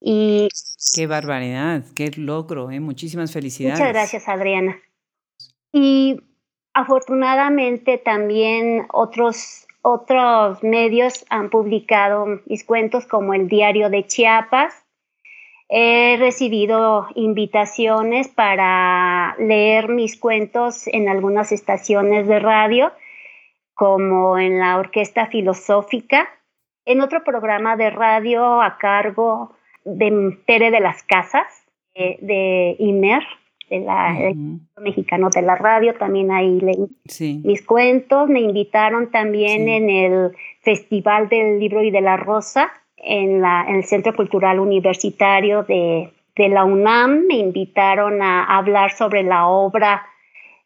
Y 0.00 0.48
Qué 0.94 1.06
barbaridad, 1.06 1.84
qué 1.94 2.10
logro, 2.16 2.70
¿eh? 2.70 2.80
muchísimas 2.80 3.32
felicidades. 3.32 3.78
Muchas 3.78 3.92
gracias, 3.92 4.28
Adriana. 4.28 4.78
Y 5.72 6.20
afortunadamente 6.72 7.98
también 7.98 8.86
otros, 8.92 9.66
otros 9.82 10.62
medios 10.62 11.24
han 11.30 11.50
publicado 11.50 12.40
mis 12.46 12.64
cuentos 12.64 13.06
como 13.06 13.34
el 13.34 13.48
Diario 13.48 13.90
de 13.90 14.06
Chiapas. 14.06 14.74
He 15.68 16.16
recibido 16.18 17.08
invitaciones 17.14 18.28
para 18.28 19.36
leer 19.38 19.88
mis 19.88 20.18
cuentos 20.18 20.86
en 20.86 21.08
algunas 21.08 21.52
estaciones 21.52 22.26
de 22.26 22.38
radio, 22.38 22.92
como 23.74 24.38
en 24.38 24.58
la 24.58 24.78
Orquesta 24.78 25.26
Filosófica, 25.26 26.28
en 26.86 27.02
otro 27.02 27.22
programa 27.22 27.76
de 27.76 27.90
radio 27.90 28.62
a 28.62 28.78
cargo 28.78 29.57
de 29.84 30.38
Tere 30.46 30.70
de 30.70 30.80
las 30.80 31.02
Casas, 31.02 31.46
de 31.94 32.76
INER, 32.78 33.22
de 33.70 33.80
la 33.80 34.32
mexicano 34.80 35.30
de 35.30 35.42
la 35.42 35.56
radio, 35.56 35.94
también 35.94 36.30
ahí 36.30 36.60
leí 36.60 36.86
mis 37.44 37.64
cuentos. 37.66 38.28
Me 38.28 38.40
invitaron 38.40 39.10
también 39.10 39.68
en 39.68 39.90
el 39.90 40.32
Festival 40.62 41.28
del 41.28 41.58
Libro 41.58 41.82
y 41.82 41.90
de 41.90 42.00
la 42.00 42.16
Rosa, 42.16 42.70
en, 42.96 43.40
la, 43.40 43.64
en 43.68 43.76
el 43.76 43.84
Centro 43.84 44.14
Cultural 44.14 44.58
Universitario 44.60 45.64
de, 45.64 46.10
de 46.36 46.48
la 46.48 46.64
UNAM. 46.64 47.26
Me 47.26 47.36
invitaron 47.36 48.22
a 48.22 48.44
hablar 48.44 48.92
sobre 48.92 49.22
la 49.22 49.48
obra 49.48 50.06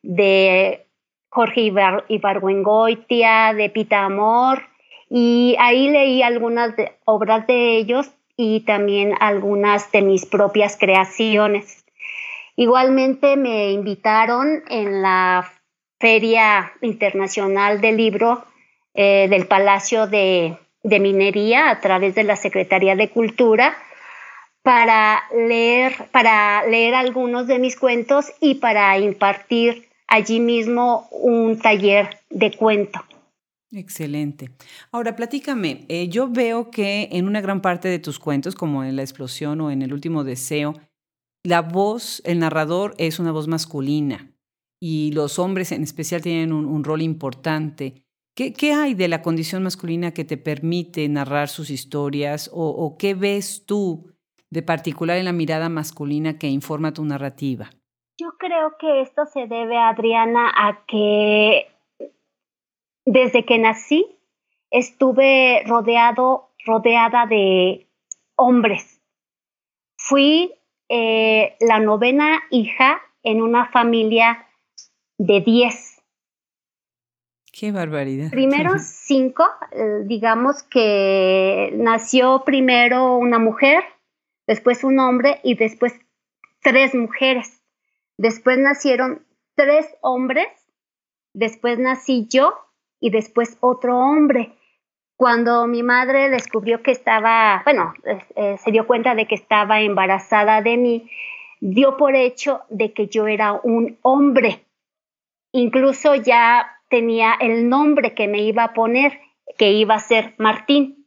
de 0.03 0.87
Jorge 1.29 1.63
Ibar, 1.63 2.05
Ibargüengoitia, 2.09 3.55
de 3.55 3.71
Pita 3.71 4.05
Amor, 4.05 4.63
y 5.09 5.57
ahí 5.59 5.89
leí 5.89 6.23
algunas 6.23 6.75
obras 7.05 7.47
de 7.47 7.77
ellos 7.77 8.13
y 8.37 8.61
también 8.61 9.15
algunas 9.21 9.91
de 9.93 10.03
mis 10.03 10.27
propias 10.27 10.77
creaciones. 10.77 11.85
Igualmente 12.57 13.37
me 13.37 13.71
invitaron 13.71 14.63
en 14.69 15.03
la 15.03 15.51
Feria 15.99 16.73
Internacional 16.81 17.81
del 17.81 17.97
Libro 17.97 18.45
eh, 18.95 19.27
del 19.31 19.47
Palacio 19.47 20.07
de, 20.07 20.59
Minería 20.83 21.71
a 21.71 21.81
través 21.81 22.15
de 22.15 22.25
la 22.25 22.37
Secretaría 22.37 22.97
de 22.97 23.09
Cultura 23.09 23.75
para 24.63 25.23
leer, 25.35 25.95
para 26.11 26.67
leer 26.67 26.95
algunos 26.95 27.47
de 27.47 27.59
mis 27.59 27.77
cuentos 27.77 28.33
y 28.41 28.57
para 28.57 28.99
impartir 28.99 29.89
allí 30.09 30.41
mismo 30.41 31.09
un 31.11 31.59
taller 31.59 32.19
de 32.31 32.55
cuento. 32.55 33.01
Excelente. 33.73 34.51
Ahora, 34.91 35.17
platícame, 35.17 35.87
eh, 35.89 36.09
yo 36.09 36.29
veo 36.29 36.71
que 36.71 37.09
en 37.13 37.27
una 37.27 37.41
gran 37.41 37.63
parte 37.63 37.89
de 37.89 37.99
tus 37.99 38.19
cuentos, 38.19 38.55
como 38.55 38.85
en 38.85 38.97
La 38.97 39.03
explosión 39.03 39.61
o 39.63 39.71
en 39.71 39.81
El 39.81 39.95
último 39.95 40.25
deseo, 40.25 40.75
la 41.43 41.63
voz, 41.63 42.21
el 42.25 42.39
narrador 42.39 42.95
es 42.99 43.19
una 43.19 43.33
voz 43.33 43.49
masculina 43.49 44.31
y 44.81 45.13
los 45.13 45.39
hombres 45.39 45.73
en 45.73 45.83
especial 45.83 46.21
tienen 46.21 46.53
un, 46.53 46.85
rol 46.85 47.01
importante. 47.03 48.05
¿Qué, 48.37 48.53
¿Qué, 48.53 48.73
hay 48.75 48.95
de 48.95 49.09
la 49.09 49.23
condición 49.23 49.63
masculina 49.63 50.13
que 50.13 50.25
te 50.25 50.37
permite 50.37 51.09
narrar 51.09 51.49
sus 51.49 51.71
historias 51.71 52.51
o 52.53 52.97
qué 52.99 53.15
ves 53.15 53.65
tú 53.67 54.13
de 54.51 54.63
particular 54.63 55.17
en 55.17 55.25
la 55.25 55.33
mirada 55.33 55.69
masculina 55.69 56.39
que 56.39 56.49
informa 56.49 56.93
tu 56.93 57.05
narrativa? 57.05 57.71
Yo 58.19 58.29
creo 58.39 58.77
que 58.79 59.01
esto 59.01 59.25
se 59.27 59.47
debe, 59.47 59.79
Adriana, 59.79 60.53
a 60.55 60.85
que 60.87 61.72
desde 63.05 63.45
que 63.45 63.59
nací 63.59 64.07
estuve 64.71 65.63
rodeado, 65.67 66.51
rodeada 66.65 67.27
de 67.27 67.89
hombres. 68.37 69.01
Fui 69.97 70.55
eh, 70.89 71.57
la 71.61 71.79
novena 71.79 72.43
hija 72.51 73.01
en 73.23 73.43
una 73.43 73.71
familia 73.71 74.47
de 75.19 75.41
diez. 75.41 76.03
Qué 77.53 77.71
barbaridad. 77.71 78.31
Primero 78.31 78.79
cinco, 78.79 79.45
eh, 79.73 80.03
digamos 80.05 80.63
que 80.65 81.71
nació 81.75 82.43
primero 82.45 83.17
una 83.17 83.39
mujer, 83.39 83.85
después 84.47 84.83
un 84.85 84.99
hombre 84.99 85.39
y 85.45 85.55
después 85.55 85.95
tres 86.63 86.95
mujeres. 86.95 87.63
Después 88.17 88.59
nacieron 88.59 89.27
tres 89.55 89.87
hombres, 90.01 90.49
después 91.35 91.79
nací 91.79 92.27
yo 92.31 92.55
y 93.03 93.11
después 93.11 93.59
otro 93.61 93.99
hombre. 93.99 94.53
Cuando 95.17 95.67
mi 95.67 95.83
madre 95.83 96.31
descubrió 96.31 96.83
que 96.83 96.93
estaba, 96.93 97.61
bueno, 97.65 97.93
eh, 98.37 98.57
se 98.59 98.71
dio 98.71 98.87
cuenta 98.87 99.15
de 99.17 99.27
que 99.27 99.35
estaba 99.35 99.81
embarazada 99.81 100.63
de 100.63 100.77
mí, 100.77 101.11
dio 101.61 101.97
por 101.97 102.15
hecho 102.15 102.63
de 102.71 102.93
que 102.93 103.09
yo 103.09 103.27
era 103.27 103.53
un 103.53 103.99
hombre. 104.03 104.65
Incluso 105.53 106.15
ya 106.15 106.81
tenía 106.89 107.35
el 107.35 107.69
nombre 107.69 108.15
que 108.15 108.29
me 108.29 108.41
iba 108.43 108.65
a 108.65 108.73
poner, 108.73 109.21
que 109.59 109.73
iba 109.73 109.97
a 109.97 110.01
ser 110.01 110.35
Martín. 110.39 111.07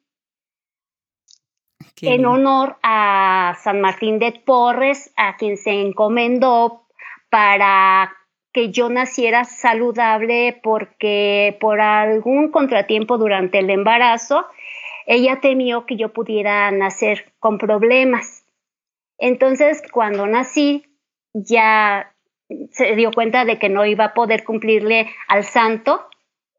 en 2.01 2.25
honor 2.25 2.77
a 2.83 3.55
San 3.63 3.79
Martín 3.79 4.19
de 4.19 4.33
Porres, 4.33 5.13
a 5.15 5.37
quien 5.37 5.55
se 5.55 5.71
encomendó 5.71 6.87
para 7.29 8.13
que 8.55 8.71
yo 8.71 8.87
naciera 8.87 9.43
saludable 9.43 10.57
porque 10.63 11.57
por 11.59 11.81
algún 11.81 12.51
contratiempo 12.51 13.17
durante 13.17 13.59
el 13.59 13.69
embarazo, 13.69 14.45
ella 15.05 15.41
temió 15.41 15.85
que 15.85 15.97
yo 15.97 16.13
pudiera 16.13 16.71
nacer 16.71 17.33
con 17.39 17.57
problemas. 17.57 18.45
Entonces, 19.17 19.81
cuando 19.91 20.25
nací, 20.25 20.85
ya 21.33 22.15
se 22.71 22.95
dio 22.95 23.11
cuenta 23.11 23.43
de 23.43 23.59
que 23.59 23.67
no 23.67 23.85
iba 23.85 24.05
a 24.05 24.13
poder 24.13 24.45
cumplirle 24.45 25.09
al 25.27 25.43
santo 25.43 26.07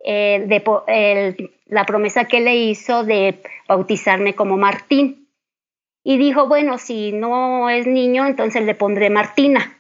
eh, 0.05 0.45
de, 0.47 1.51
la 1.65 1.87
promesa 1.87 2.27
que 2.27 2.41
le 2.41 2.57
hizo 2.57 3.05
de 3.05 3.41
bautizarme 3.67 4.35
como 4.35 4.59
Martín. 4.59 5.31
Y 6.05 6.19
dijo, 6.19 6.47
bueno, 6.47 6.77
si 6.77 7.13
no 7.13 7.71
es 7.71 7.87
niño, 7.87 8.27
entonces 8.27 8.67
le 8.67 8.75
pondré 8.75 9.09
Martina 9.09 9.76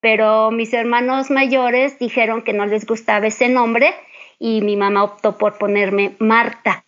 pero 0.00 0.50
mis 0.50 0.72
hermanos 0.72 1.30
mayores 1.30 1.98
dijeron 1.98 2.42
que 2.42 2.52
no 2.52 2.66
les 2.66 2.86
gustaba 2.86 3.26
ese 3.26 3.48
nombre 3.48 3.94
y 4.38 4.60
mi 4.62 4.76
mamá 4.76 5.04
optó 5.04 5.36
por 5.36 5.58
ponerme 5.58 6.14
Marta. 6.18 6.84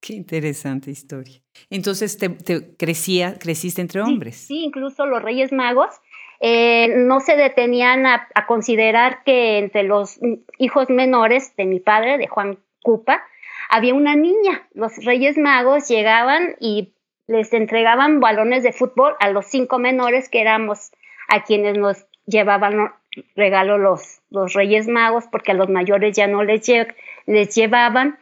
Qué 0.00 0.14
interesante 0.14 0.90
historia. 0.90 1.40
Entonces, 1.70 2.18
¿te, 2.18 2.76
crecía, 2.76 3.38
creciste 3.38 3.80
entre 3.80 4.02
hombres? 4.02 4.36
Sí, 4.36 4.62
incluso 4.64 5.06
los 5.06 5.22
Reyes 5.22 5.52
Magos 5.52 5.90
eh, 6.40 6.88
no 6.96 7.20
se 7.20 7.36
detenían 7.36 8.06
a, 8.06 8.28
a, 8.34 8.46
considerar 8.46 9.24
que 9.24 9.58
entre 9.58 9.82
los 9.82 10.20
hijos 10.58 10.90
menores 10.90 11.56
de 11.56 11.64
mi 11.64 11.80
padre, 11.80 12.18
de 12.18 12.28
Juan 12.28 12.58
Cupa, 12.82 13.24
había 13.68 13.94
una 13.94 14.14
niña. 14.14 14.68
Los 14.74 15.04
Reyes 15.04 15.38
Magos 15.38 15.88
llegaban 15.88 16.56
y 16.60 16.92
les 17.26 17.52
entregaban 17.52 18.20
balones 18.20 18.62
de 18.62 18.72
fútbol 18.72 19.14
a 19.18 19.30
los 19.30 19.46
cinco 19.46 19.78
menores 19.78 20.28
que 20.28 20.40
éramos 20.40 20.92
a 21.28 21.44
quienes 21.44 21.76
nos 21.78 22.06
llevaban 22.26 22.92
regalo 23.34 23.78
los, 23.78 24.20
los 24.30 24.52
Reyes 24.52 24.88
Magos, 24.88 25.24
porque 25.30 25.52
a 25.52 25.54
los 25.54 25.68
mayores 25.68 26.16
ya 26.16 26.26
no 26.26 26.42
les, 26.42 26.70
les 27.26 27.54
llevaban. 27.54 28.18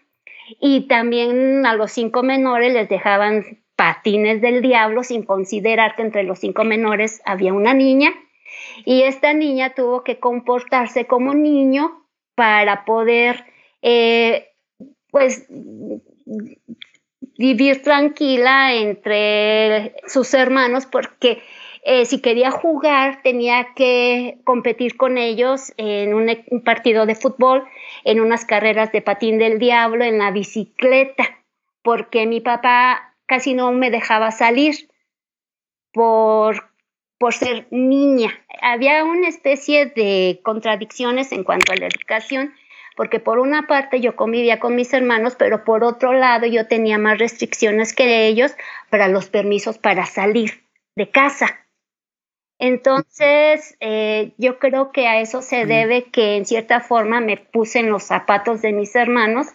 Y 0.61 0.89
también 0.89 1.65
a 1.67 1.75
los 1.75 1.91
cinco 1.93 2.23
menores 2.23 2.73
les 2.73 2.89
dejaban 2.89 3.45
patines 3.77 4.41
del 4.41 4.63
diablo 4.63 5.03
sin 5.03 5.25
considerar 5.25 5.97
que 5.97 6.03
entre 6.03 6.23
los 6.23 6.39
cinco 6.39 6.65
menores 6.65 7.23
había 7.25 7.53
una 7.53 7.75
niña. 7.75 8.13
Y 8.85 9.03
esta 9.03 9.33
niña 9.33 9.75
tuvo 9.75 10.05
que 10.05 10.19
comportarse 10.19 11.07
como 11.07 11.35
niño 11.35 12.07
para 12.35 12.85
poder, 12.85 13.45
eh, 13.83 14.49
pues, 15.11 15.47
vivir 17.37 17.83
tranquila 17.83 18.75
entre 18.75 19.95
sus 20.07 20.35
hermanos, 20.35 20.87
porque 20.87 21.43
eh, 21.87 22.07
si 22.07 22.23
quería 22.23 22.51
jugar, 22.51 23.21
tenía 23.23 23.75
que 23.75 24.39
competir 24.45 24.97
con 24.97 25.19
ellos 25.19 25.75
en 25.77 26.15
un, 26.15 26.63
partido 26.65 27.05
de 27.05 27.15
fútbol, 27.15 27.63
en 28.05 28.21
unas 28.21 28.47
carreras 28.47 28.91
de 28.91 29.03
patín 29.03 29.37
del 29.37 29.59
diablo, 29.59 30.03
en 30.03 30.17
la 30.17 30.31
bicicleta, 30.31 31.43
porque 31.83 32.27
mi 32.27 32.41
papá 32.41 33.15
casi 33.27 33.53
no 33.53 33.71
me 33.73 33.91
dejaba 33.91 34.31
salir 34.31 34.89
por, 35.93 36.71
por 37.19 37.35
ser 37.35 37.67
niña. 37.71 38.33
Había 38.63 39.05
una 39.05 39.29
especie 39.29 39.85
de 39.85 40.41
contradicciones 40.43 41.33
en 41.33 41.45
cuanto 41.45 41.73
a 41.73 41.77
la 41.77 41.87
educación, 41.87 42.55
porque 42.97 43.21
por 43.21 43.39
una 43.39 43.67
parte 43.67 44.01
yo 44.01 44.17
convivía 44.17 44.59
con 44.59 44.75
mis 44.75 44.95
hermanos, 44.95 45.35
pero 45.39 45.65
por 45.65 45.85
otro 45.85 46.15
lado 46.15 46.47
yo 46.47 46.67
tenía 46.67 46.97
más 46.97 47.19
restricciones 47.19 47.93
que 47.93 48.27
ellos 48.27 48.57
para 48.89 49.09
los 49.09 49.29
permisos 49.29 49.77
para 49.77 50.07
salir 50.07 50.65
de 50.97 51.11
casa. 51.11 51.64
Entonces, 52.59 53.77
eh, 53.81 54.33
yo 54.39 54.59
creo 54.59 54.93
que 54.93 55.07
a 55.07 55.21
eso 55.21 55.43
se 55.43 55.67
debe 55.67 56.05
que 56.05 56.37
en 56.37 56.47
cierta 56.47 56.81
forma 56.81 57.21
me 57.21 57.37
puse 57.37 57.81
en 57.81 57.91
los 57.91 58.05
zapatos 58.05 58.63
de 58.63 58.73
mis 58.73 58.95
hermanos 58.95 59.49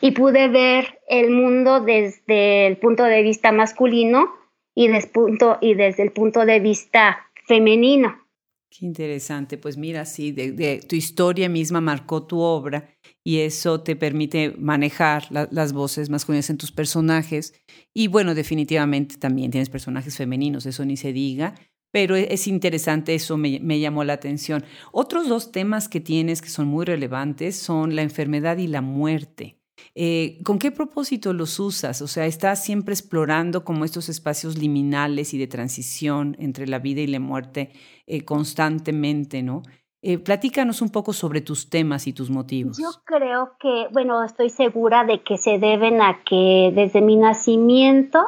y 0.00 0.10
pude 0.10 0.48
ver 0.48 1.00
el 1.08 1.30
mundo 1.30 1.80
desde 1.80 2.66
el 2.66 2.76
punto 2.76 3.04
de 3.04 3.22
vista 3.22 3.52
masculino 3.52 4.28
y, 4.74 4.86
y 4.86 5.74
desde 5.74 6.02
el 6.02 6.12
punto 6.12 6.44
de 6.44 6.60
vista 6.60 7.26
femenino. 7.46 8.22
Qué 8.70 8.86
interesante, 8.86 9.58
pues 9.58 9.76
mira, 9.76 10.06
sí, 10.06 10.32
de, 10.32 10.80
tu 10.88 10.96
historia 10.96 11.50
misma 11.50 11.82
marcó 11.82 12.26
tu 12.26 12.40
obra 12.40 12.88
y 13.22 13.40
eso 13.40 13.82
te 13.82 13.96
permite 13.96 14.54
manejar 14.56 15.24
las 15.30 15.74
voces 15.74 16.08
masculinas 16.08 16.48
en 16.48 16.56
tus 16.56 16.72
personajes. 16.72 17.52
Y 17.92 18.06
bueno, 18.08 18.34
definitivamente 18.34 19.18
también 19.18 19.50
tienes 19.50 19.68
personajes 19.68 20.16
femeninos, 20.16 20.64
eso 20.64 20.86
ni 20.86 20.96
se 20.96 21.12
diga, 21.12 21.54
pero 21.92 22.16
e-, 22.16 22.32
es 22.32 22.48
interesante, 22.48 23.14
eso 23.14 23.36
me, 23.36 23.78
llamó 23.78 24.02
la 24.02 24.14
atención. 24.14 24.64
Otros 24.90 25.28
dos 25.28 25.52
temas 25.52 25.88
que 25.88 26.00
tienes 26.00 26.42
que 26.42 26.48
son 26.48 26.66
muy 26.66 26.84
relevantes 26.84 27.56
son 27.56 27.94
la 27.94 28.02
enfermedad 28.02 28.58
y 28.58 28.66
la 28.66 28.80
muerte. 28.80 29.58
Eh, 29.94 30.38
¿Con 30.44 30.58
qué 30.58 30.70
propósito 30.70 31.32
los 31.32 31.60
usas? 31.60 32.02
O 32.02 32.08
sea, 32.08 32.26
estás 32.26 32.64
siempre 32.64 32.94
explorando 32.94 33.64
como 33.64 33.84
estos 33.84 34.08
espacios 34.08 34.56
liminales 34.56 35.34
y 35.34 35.38
de 35.38 35.46
transición 35.46 36.36
entre 36.38 36.66
la 36.66 36.78
vida 36.78 37.00
y 37.00 37.06
la 37.06 37.20
muerte 37.20 37.72
eh, 38.06 38.24
constantemente, 38.24 39.42
¿no? 39.42 39.62
Eh, 40.04 40.18
platícanos 40.18 40.82
un 40.82 40.90
poco 40.90 41.12
sobre 41.12 41.42
tus 41.42 41.68
temas 41.70 42.06
y 42.06 42.12
tus 42.12 42.30
motivos. 42.30 42.78
Yo 42.78 42.90
creo 43.04 43.56
que, 43.60 43.86
bueno, 43.92 44.24
estoy 44.24 44.50
segura 44.50 45.04
de 45.04 45.22
que 45.22 45.36
se 45.36 45.58
deben 45.58 46.00
a 46.00 46.22
que 46.24 46.72
desde 46.74 47.00
mi 47.00 47.16
nacimiento 47.16 48.18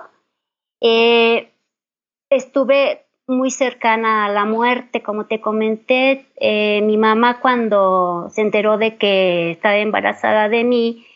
estuve 2.31 3.04
muy 3.27 3.51
cercana 3.51 4.27
a 4.27 4.29
la 4.29 4.45
muerte, 4.45 5.03
como 5.03 5.27
te 5.27 5.41
comenté, 5.41 6.27
eh, 6.37 6.83
mi 6.83 6.97
mamá 6.97 7.41
cuando 7.41 8.29
se 8.31 8.43
enteró 8.43 8.77
de 8.77 8.97
que 8.97 9.53
estaba 9.53 9.77
embarazada 9.77 10.49
de 10.49 10.65
mí, 10.65 11.07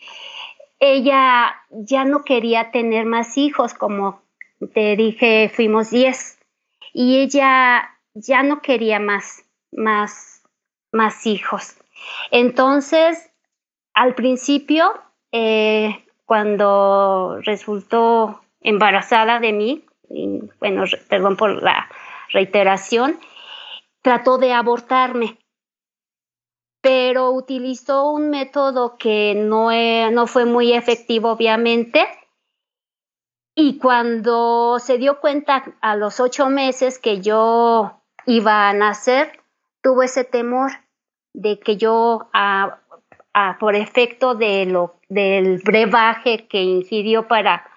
ella 0.79 1.55
ya 1.69 2.05
no 2.05 2.23
quería 2.23 2.71
tener 2.71 3.05
más 3.05 3.37
hijos, 3.37 3.73
como 3.73 4.21
te 4.73 4.95
dije, 4.95 5.51
fuimos 5.53 5.91
10, 5.91 6.39
y 6.93 7.19
ella 7.19 7.97
ya 8.13 8.43
no 8.43 8.61
quería 8.61 8.99
más, 8.99 9.43
más, 9.71 10.41
más 10.91 11.27
hijos. 11.27 11.75
Entonces, 12.31 13.31
al 13.93 14.15
principio, 14.15 14.93
eh, 15.31 16.03
cuando 16.25 17.39
resultó 17.43 18.41
embarazada 18.61 19.39
de 19.39 19.53
mí, 19.53 19.85
bueno, 20.59 20.83
perdón 21.07 21.37
por 21.37 21.61
la 21.61 21.89
reiteración, 22.29 23.19
trató 24.01 24.37
de 24.37 24.53
abortarme, 24.53 25.37
pero 26.81 27.31
utilizó 27.31 28.09
un 28.09 28.29
método 28.29 28.97
que 28.97 29.35
no, 29.35 29.69
no 30.11 30.27
fue 30.27 30.45
muy 30.45 30.73
efectivo, 30.73 31.31
obviamente. 31.31 32.07
Y 33.55 33.77
cuando 33.77 34.79
se 34.79 34.97
dio 34.97 35.19
cuenta 35.19 35.75
a 35.81 35.95
los 35.95 36.19
ocho 36.19 36.49
meses 36.49 36.97
que 36.97 37.19
yo 37.19 38.01
iba 38.25 38.69
a 38.69 38.73
nacer, 38.73 39.43
tuvo 39.81 40.03
ese 40.03 40.23
temor 40.23 40.71
de 41.33 41.59
que 41.59 41.75
yo, 41.75 42.29
por 43.59 43.75
efecto 43.75 44.35
de 44.35 44.65
lo, 44.65 44.95
del 45.09 45.61
brebaje 45.63 46.47
que 46.47 46.61
incidió 46.61 47.27
para 47.27 47.69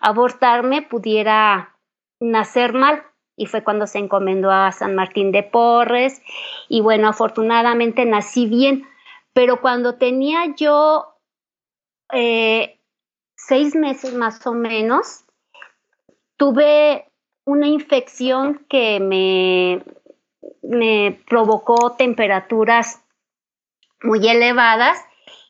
abortarme, 0.00 0.82
pudiera 0.82 1.78
nacer 2.20 2.74
mal 2.74 3.04
y 3.40 3.46
fue 3.46 3.64
cuando 3.64 3.86
se 3.86 3.98
encomendó 3.98 4.50
a 4.50 4.70
San 4.70 4.94
Martín 4.94 5.32
de 5.32 5.42
Porres. 5.42 6.20
Y 6.68 6.82
bueno, 6.82 7.08
afortunadamente 7.08 8.04
nací 8.04 8.46
bien, 8.46 8.86
pero 9.32 9.62
cuando 9.62 9.94
tenía 9.94 10.54
yo 10.54 11.16
eh, 12.12 12.78
seis 13.34 13.74
meses 13.74 14.12
más 14.12 14.46
o 14.46 14.52
menos, 14.52 15.24
tuve 16.36 17.10
una 17.46 17.66
infección 17.66 18.66
que 18.68 19.00
me, 19.00 19.82
me 20.62 21.18
provocó 21.26 21.92
temperaturas 21.96 23.02
muy 24.02 24.28
elevadas 24.28 25.02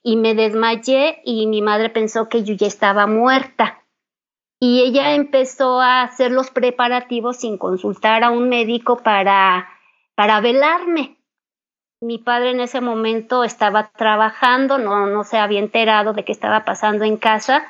y 0.04 0.14
me 0.14 0.36
desmayé 0.36 1.22
y 1.24 1.48
mi 1.48 1.60
madre 1.60 1.90
pensó 1.90 2.28
que 2.28 2.44
yo 2.44 2.54
ya 2.54 2.68
estaba 2.68 3.08
muerta 3.08 3.79
y 4.60 4.82
ella 4.82 5.14
empezó 5.14 5.80
a 5.80 6.02
hacer 6.02 6.30
los 6.30 6.50
preparativos 6.50 7.38
sin 7.38 7.56
consultar 7.56 8.22
a 8.22 8.30
un 8.30 8.50
médico 8.50 8.98
para, 8.98 9.70
para 10.14 10.40
velarme. 10.42 11.16
Mi 12.02 12.18
padre 12.18 12.50
en 12.50 12.60
ese 12.60 12.82
momento 12.82 13.42
estaba 13.42 13.90
trabajando, 13.92 14.78
no, 14.78 15.06
no 15.06 15.24
se 15.24 15.38
había 15.38 15.58
enterado 15.60 16.12
de 16.12 16.24
qué 16.24 16.32
estaba 16.32 16.64
pasando 16.64 17.04
en 17.04 17.16
casa 17.16 17.64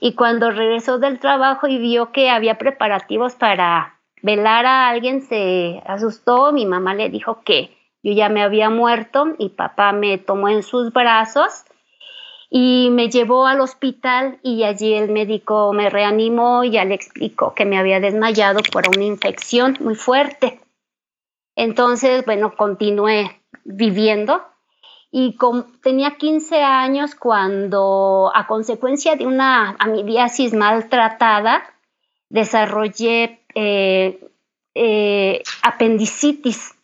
y 0.00 0.14
cuando 0.14 0.50
regresó 0.50 0.98
del 0.98 1.20
trabajo 1.20 1.68
y 1.68 1.78
vio 1.78 2.10
que 2.10 2.28
había 2.28 2.58
preparativos 2.58 3.34
para 3.34 4.00
velar 4.20 4.66
a 4.66 4.88
alguien, 4.88 5.22
se 5.22 5.80
asustó, 5.86 6.52
mi 6.52 6.66
mamá 6.66 6.94
le 6.94 7.08
dijo 7.08 7.42
que 7.44 7.76
yo 8.02 8.12
ya 8.12 8.28
me 8.28 8.42
había 8.42 8.68
muerto 8.68 9.34
y 9.38 9.50
papá 9.50 9.92
me 9.92 10.18
tomó 10.18 10.48
en 10.48 10.64
sus 10.64 10.92
brazos 10.92 11.64
y 12.54 12.90
me 12.90 13.08
llevó 13.08 13.46
al 13.46 13.62
hospital 13.62 14.38
y 14.42 14.64
allí 14.64 14.92
el 14.92 15.10
médico 15.10 15.72
me 15.72 15.88
reanimó 15.88 16.64
y 16.64 16.72
ya 16.72 16.84
le 16.84 16.94
explicó 16.94 17.54
que 17.54 17.64
me 17.64 17.78
había 17.78 17.98
desmayado 17.98 18.60
por 18.70 18.86
una 18.94 19.04
infección 19.04 19.78
muy 19.80 19.94
fuerte. 19.94 20.60
Entonces, 21.56 22.26
bueno, 22.26 22.54
continué 22.54 23.40
viviendo 23.64 24.42
y 25.10 25.38
tenía 25.82 26.18
15 26.18 26.62
años 26.62 27.14
cuando 27.14 28.30
a 28.34 28.46
consecuencia 28.46 29.16
de 29.16 29.26
una 29.26 29.74
amibiasis 29.78 30.52
maltratada 30.52 31.62
desarrollé 32.28 33.40
eh, 33.54 34.28
eh, 34.74 35.42
apendicitis 35.62 36.74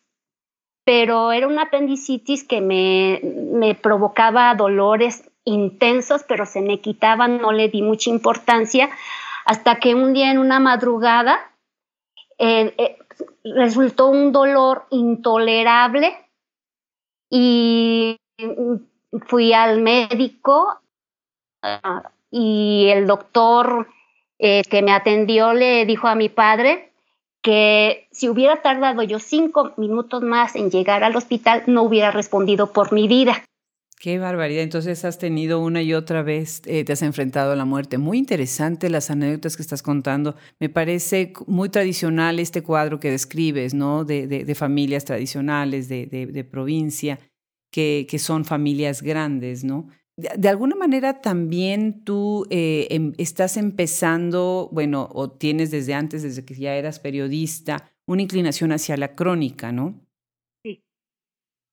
pero 0.85 1.33
era 1.33 1.47
una 1.47 1.65
apendicitis 1.65 2.45
que 2.45 2.63
me, 2.63 3.21
me, 3.23 3.75
provocaba 3.75 4.55
dolores 4.55 5.23
intensos, 5.49 6.23
pero 6.25 6.47
se 6.47 6.61
me 6.61 6.81
quitaban, 6.81 7.39
no 7.41 7.53
le 7.53 7.69
di 7.69 7.83
mucha 7.83 8.11
importancia, 8.11 8.91
hasta 9.45 9.77
que 9.77 9.95
un 9.95 10.13
día 10.13 10.31
en 10.31 10.39
una 10.39 10.61
madrugada 10.61 11.39
eh, 12.39 12.75
eh, 12.79 12.99
resultó 13.45 14.09
un 14.09 14.31
dolor 14.31 14.87
intolerable 14.91 16.17
y 17.31 18.17
fui 19.27 19.53
al 19.53 19.81
médico 19.81 20.81
ah, 21.63 22.11
y 22.31 22.89
el 22.91 23.07
doctor 23.07 23.89
eh, 24.39 24.63
que 24.71 24.83
me 24.83 24.93
atendió 24.93 25.53
le 25.53 25.85
dijo 25.87 26.09
a 26.09 26.15
mi 26.15 26.29
padre 26.29 26.93
que 27.43 28.09
si 28.11 28.29
hubiera 28.29 28.63
tardado 28.63 29.03
yo 29.03 29.19
cinco 29.19 29.73
minutos 29.77 30.23
más 30.23 30.57
en 30.57 30.71
llegar 30.71 31.05
al 31.05 31.17
hospital, 31.17 31.63
no 31.67 31.83
hubiera 31.83 32.11
respondido 32.11 32.73
por 32.73 32.93
mi 32.93 33.09
vida. 33.09 33.45
Qué 34.01 34.19
barbaridad. 34.21 34.63
Entonces 34.63 35.05
has 35.05 35.19
tenido 35.19 35.61
una 35.61 35.83
y 35.83 35.93
otra 35.93 36.23
vez, 36.23 36.63
eh, 36.67 36.85
te 36.85 36.93
has 36.93 37.03
enfrentado 37.03 37.53
a 37.53 37.57
la 37.57 37.65
muerte. 37.65 37.99
Muy 37.99 38.19
interesante 38.19 38.91
las 38.91 39.11
anécdotas 39.11 39.57
que 39.57 39.63
estás 39.63 39.83
contando. 39.83 40.37
Me 40.61 40.69
parece 40.69 41.33
muy 41.47 41.69
tradicional 41.69 42.39
este 42.39 42.63
cuadro 42.63 43.01
que 43.01 43.11
describes, 43.11 43.75
¿no? 43.75 44.05
De, 44.05 44.55
familias 44.55 45.05
tradicionales, 45.05 45.89
de, 45.89 46.49
provincia, 46.49 47.19
que, 47.73 48.07
que, 48.09 48.19
son 48.21 48.45
familias 48.45 49.03
grandes, 49.03 49.65
¿no? 49.65 49.89
De, 50.17 50.49
alguna 50.49 50.77
manera 50.77 51.21
también 51.21 52.05
tú 52.05 52.47
eh, 52.51 52.87
em, 52.91 53.13
estás 53.19 53.57
empezando, 53.57 54.69
bueno, 54.73 55.09
o 55.13 55.31
tienes 55.31 55.71
desde 55.71 55.95
antes, 55.95 56.23
desde 56.23 56.45
que 56.45 56.55
ya 56.55 56.75
eras 56.75 56.99
periodista, 57.01 57.89
una 58.07 58.23
inclinación 58.23 58.73
hacia 58.73 58.97
la 58.97 59.15
crónica, 59.15 59.71
¿no? 59.71 60.08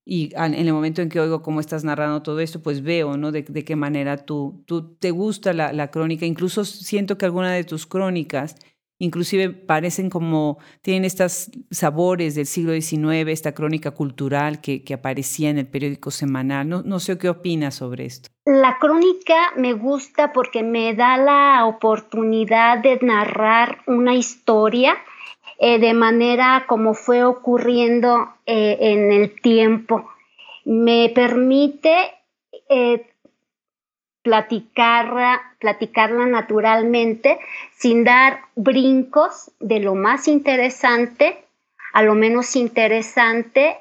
Y 0.07 0.31
en 0.35 0.53
el 0.53 0.71
momento 0.71 1.01
en 1.01 1.09
que 1.09 1.19
oigo 1.19 1.41
cómo 1.41 1.59
estás 1.59 1.83
narrando 1.83 2.21
todo 2.21 2.39
esto, 2.39 2.61
pues 2.61 2.83
veo, 2.83 3.17
¿no? 3.17 3.31
De, 3.31 3.43
qué 3.43 3.75
manera 3.75 4.17
tú, 4.17 4.63
tú 4.67 4.95
te 4.97 5.09
gusta 5.09 5.51
la, 5.51 5.73
la, 5.73 5.89
crónica. 5.89 6.27
Incluso 6.27 6.63
siento 6.63 7.17
que 7.17 7.25
alguna 7.25 7.51
de 7.51 7.63
tus 7.63 7.87
crónicas, 7.87 8.55
inclusive 8.99 9.49
parecen 9.49 10.11
como, 10.11 10.59
tienen 10.83 11.05
estos 11.05 11.49
sabores 11.71 12.35
del 12.35 12.45
siglo 12.45 12.73
XIX, 12.79 13.29
esta 13.29 13.53
crónica 13.53 13.91
cultural 13.91 14.61
que, 14.61 14.83
que 14.83 14.93
aparecía 14.93 15.49
en 15.49 15.57
el 15.57 15.65
periódico 15.65 16.11
semanal. 16.11 16.69
No, 16.69 16.83
no 16.83 16.99
sé 16.99 17.17
qué 17.17 17.27
opinas 17.27 17.73
sobre 17.73 18.05
esto. 18.05 18.29
La 18.45 18.77
crónica 18.79 19.53
me 19.57 19.73
gusta 19.73 20.33
porque 20.33 20.61
me 20.61 20.93
da 20.93 21.17
la 21.17 21.65
oportunidad 21.65 22.77
de 22.77 22.99
narrar 23.01 23.79
una 23.87 24.13
historia 24.13 24.95
eh, 25.57 25.79
de 25.79 25.93
manera 25.93 26.65
como 26.67 26.93
fue 26.93 27.23
ocurriendo 27.23 28.33
eh, 28.45 28.77
en 28.79 29.11
el 29.11 29.39
tiempo. 29.41 30.09
Me 30.65 31.11
permite 31.15 32.13
eh, 32.69 33.07
platicarla, 34.21 35.55
platicarla 35.59 36.25
naturalmente 36.25 37.39
sin 37.73 38.03
dar 38.03 38.41
brincos 38.55 39.51
de 39.59 39.79
lo 39.79 39.95
más 39.95 40.27
interesante 40.27 41.41
a 41.93 42.01
lo 42.01 42.13
menos 42.13 42.57
interesante 42.57 43.77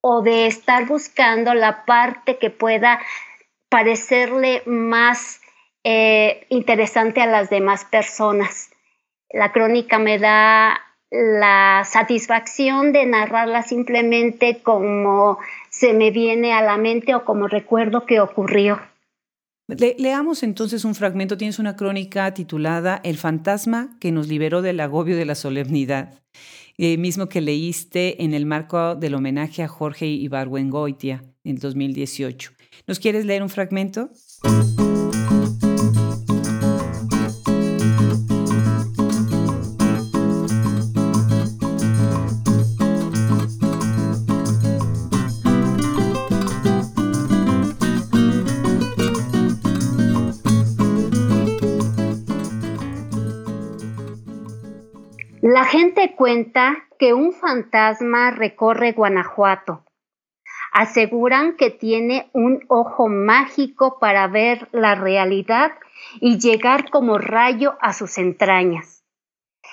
o 0.00 0.22
de 0.22 0.48
estar 0.48 0.86
buscando 0.86 1.54
la 1.54 1.84
parte 1.84 2.38
que 2.38 2.50
pueda 2.50 2.98
parecerle 3.68 4.64
más 4.66 5.40
interesante 6.48 7.22
a 7.22 7.26
las 7.26 7.48
demás 7.48 7.84
personas. 7.84 8.70
La 9.30 9.52
crónica 9.52 10.00
me 10.00 10.18
da 10.18 10.85
la 11.10 11.84
satisfacción 11.84 12.92
de 12.92 13.06
narrarla 13.06 13.62
simplemente 13.62 14.60
como 14.62 15.38
se 15.70 15.92
me 15.92 16.10
viene 16.10 16.52
a 16.52 16.62
la 16.62 16.78
mente 16.78 17.14
o 17.14 17.24
como 17.24 17.48
recuerdo 17.48 18.06
que 18.06 18.20
ocurrió. 18.20 18.80
leamos 19.98 20.42
entonces 20.42 20.84
un 20.84 20.94
fragmento. 20.94 21.36
Tienes 21.36 21.58
una 21.58 21.76
crónica 21.76 22.32
titulada 22.34 23.00
El 23.04 23.18
fantasma 23.18 23.96
que 24.00 24.12
nos 24.12 24.28
liberó 24.28 24.62
del 24.62 24.80
agobio 24.80 25.16
de 25.16 25.24
la 25.24 25.34
solemnidad, 25.34 26.22
eh, 26.78 26.96
mismo 26.98 27.28
que 27.28 27.40
leíste 27.40 28.22
en 28.24 28.34
el 28.34 28.46
marco 28.46 28.94
del 28.96 29.14
homenaje 29.14 29.62
a 29.62 29.68
Jorge 29.68 30.06
Ibargüengoitia 30.06 31.22
en 31.44 31.56
2018. 31.56 32.52
¿Nos 32.86 32.98
quieres 32.98 33.24
leer 33.24 33.42
un 33.42 33.48
fragmento? 33.48 34.10
La 55.48 55.64
gente 55.64 56.16
cuenta 56.16 56.88
que 56.98 57.14
un 57.14 57.32
fantasma 57.32 58.32
recorre 58.32 58.90
Guanajuato. 58.90 59.84
Aseguran 60.72 61.54
que 61.56 61.70
tiene 61.70 62.28
un 62.32 62.64
ojo 62.66 63.06
mágico 63.06 64.00
para 64.00 64.26
ver 64.26 64.68
la 64.72 64.96
realidad 64.96 65.70
y 66.20 66.40
llegar 66.40 66.90
como 66.90 67.18
rayo 67.18 67.76
a 67.80 67.92
sus 67.92 68.18
entrañas. 68.18 69.04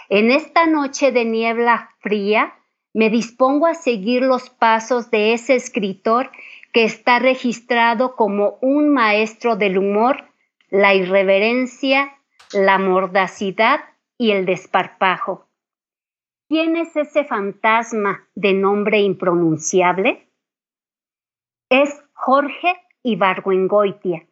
En 0.09 0.30
esta 0.30 0.67
noche 0.67 1.11
de 1.11 1.26
niebla 1.26 1.89
fría, 2.01 2.53
me 2.93 3.09
dispongo 3.09 3.65
a 3.65 3.74
seguir 3.74 4.21
los 4.21 4.51
pasos 4.51 5.09
de 5.09 5.34
ese 5.34 5.55
escritor 5.55 6.30
que 6.71 6.84
está 6.84 7.17
registrado 7.17 8.15
como 8.15 8.59
un 8.61 8.93
maestro 8.93 9.55
del 9.55 9.80
humor, 9.80 10.24
la 10.69 10.93
irreverencia, 10.93 12.13
la 12.51 12.78
mordacidad 12.78 13.80
y 14.19 14.34
el 14.34 14.45
desparpajo. 14.45 15.47
¿Quién 16.55 16.75
es 16.75 16.95
ese 16.95 17.23
fantasma 17.23 18.29
de 18.35 18.53
nombre 18.53 18.99
impronunciable? 18.99 20.29
Es 21.67 21.99
Jorge 22.13 22.75
Ibargüengoitia, 23.01 24.27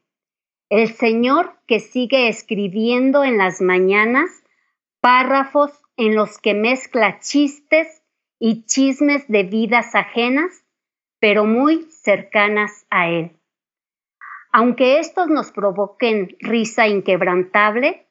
el 0.69 0.89
señor 0.89 1.55
que 1.65 1.80
sigue 1.80 2.28
escribiendo 2.28 3.24
en 3.24 3.39
las 3.39 3.59
mañanas 3.59 4.30
párrafos 4.99 5.72
en 5.97 6.15
los 6.15 6.38
que 6.38 6.53
mezcla 6.53 7.19
chistes 7.22 8.03
y 8.38 8.67
chismes 8.67 9.28
de 9.28 9.41
vidas 9.41 9.95
ajenas, 9.95 10.63
pero 11.19 11.45
muy 11.45 11.88
cercanas 11.89 12.86
a 12.91 13.09
él. 13.09 13.32
Aunque 14.51 14.99
estos 14.99 15.28
nos 15.28 15.51
provoquen 15.51 16.38
risa 16.39 16.88
inquebrantable, 16.88 18.05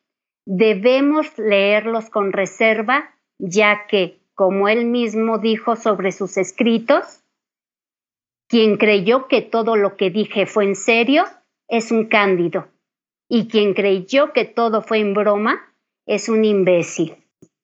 debemos 0.46 1.38
leerlos 1.38 2.10
con 2.10 2.32
reserva 2.32 3.14
ya 3.40 3.86
que, 3.88 4.20
como 4.34 4.68
él 4.68 4.86
mismo 4.86 5.38
dijo 5.38 5.76
sobre 5.76 6.12
sus 6.12 6.36
escritos, 6.36 7.22
quien 8.48 8.76
creyó 8.76 9.28
que 9.28 9.42
todo 9.42 9.76
lo 9.76 9.96
que 9.96 10.10
dije 10.10 10.46
fue 10.46 10.64
en 10.64 10.76
serio 10.76 11.24
es 11.68 11.92
un 11.92 12.06
cándido, 12.06 12.68
y 13.28 13.48
quien 13.48 13.74
creyó 13.74 14.32
que 14.32 14.44
todo 14.44 14.82
fue 14.82 14.98
en 14.98 15.14
broma 15.14 15.60
es 16.06 16.28
un 16.28 16.44
imbécil. 16.44 17.16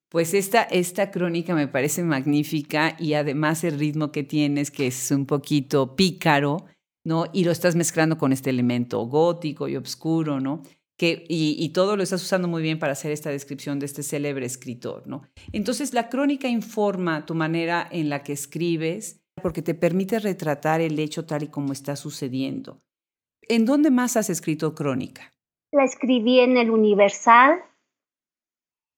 Pues 0.08 0.32
esta, 0.34 0.62
esta 0.62 1.10
crónica 1.10 1.54
me 1.54 1.66
parece 1.66 2.04
magnífica 2.04 2.96
y 2.98 3.14
además 3.14 3.64
el 3.64 3.78
ritmo 3.78 4.12
que 4.12 4.22
tienes, 4.22 4.70
que 4.70 4.86
es 4.86 5.10
un 5.10 5.26
poquito 5.26 5.96
pícaro, 5.96 6.64
¿no? 7.04 7.24
Y 7.32 7.44
lo 7.44 7.50
estás 7.50 7.74
mezclando 7.74 8.16
con 8.16 8.32
este 8.32 8.50
elemento 8.50 9.00
gótico 9.00 9.66
y 9.66 9.76
oscuro, 9.76 10.40
¿no? 10.40 10.62
Y, 10.98 11.68
todo 11.74 11.96
lo 11.96 12.02
estás 12.02 12.22
usando 12.22 12.48
muy 12.48 12.62
bien 12.62 12.78
para 12.78 12.92
hacer 12.92 13.12
esta 13.12 13.30
descripción 13.30 13.78
de 13.78 13.86
este 13.86 14.02
célebre 14.02 14.46
escritor, 14.46 15.06
¿no? 15.06 15.22
Entonces, 15.52 15.92
la 15.92 16.08
crónica 16.08 16.48
informa 16.48 17.26
tu 17.26 17.34
manera 17.34 17.86
en 17.90 18.08
la 18.08 18.22
que 18.22 18.32
escribes 18.32 19.22
porque 19.42 19.62
te 19.62 19.74
permite 19.74 20.18
retratar 20.18 20.80
el 20.80 20.98
hecho 20.98 21.26
tal 21.26 21.42
y 21.42 21.48
como 21.48 21.72
está 21.72 21.96
sucediendo. 21.96 22.80
¿En 23.48 23.66
dónde 23.66 23.90
más 23.90 24.16
has 24.16 24.30
escrito 24.30 24.74
crónica? 24.74 25.32
La 25.72 25.84
escribí 25.84 26.40
en 26.40 26.56
el 26.56 26.70
Universal. 26.70 27.62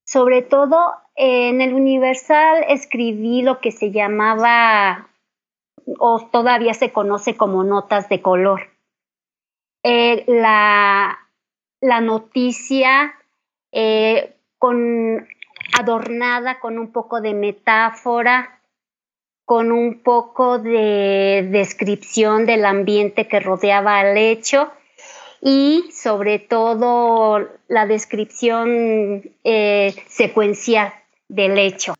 Sobre 0.06 0.42
todo 0.42 0.94
en 1.16 1.60
el 1.60 1.74
Universal 1.74 2.64
escribí 2.68 3.42
lo 3.42 3.60
que 3.60 3.72
se 3.72 3.90
llamaba 3.90 5.10
o 5.98 6.28
todavía 6.30 6.72
se 6.74 6.92
conoce 6.92 7.36
como 7.36 7.64
notas 7.64 8.08
de 8.08 8.22
color 8.22 8.78
eh, 9.84 10.24
la, 10.26 11.18
la, 11.80 12.00
noticia 12.00 13.14
eh, 13.72 14.36
con, 14.58 15.26
adornada 15.78 16.60
con 16.60 16.78
un 16.78 16.92
poco 16.92 17.20
de 17.20 17.34
metáfora, 17.34 18.60
con 19.44 19.72
un 19.72 20.02
poco 20.02 20.58
de 20.58 21.48
descripción 21.50 22.46
del 22.46 22.64
ambiente 22.64 23.28
que 23.28 23.40
rodeaba 23.40 23.98
al 23.98 24.16
hecho 24.16 24.70
y 25.40 25.84
sobre 25.92 26.38
todo 26.38 27.48
la 27.68 27.86
descripción 27.86 29.22
eh, 29.44 29.94
secuencial 30.08 30.92
del 31.28 31.58
hecho. 31.58 31.94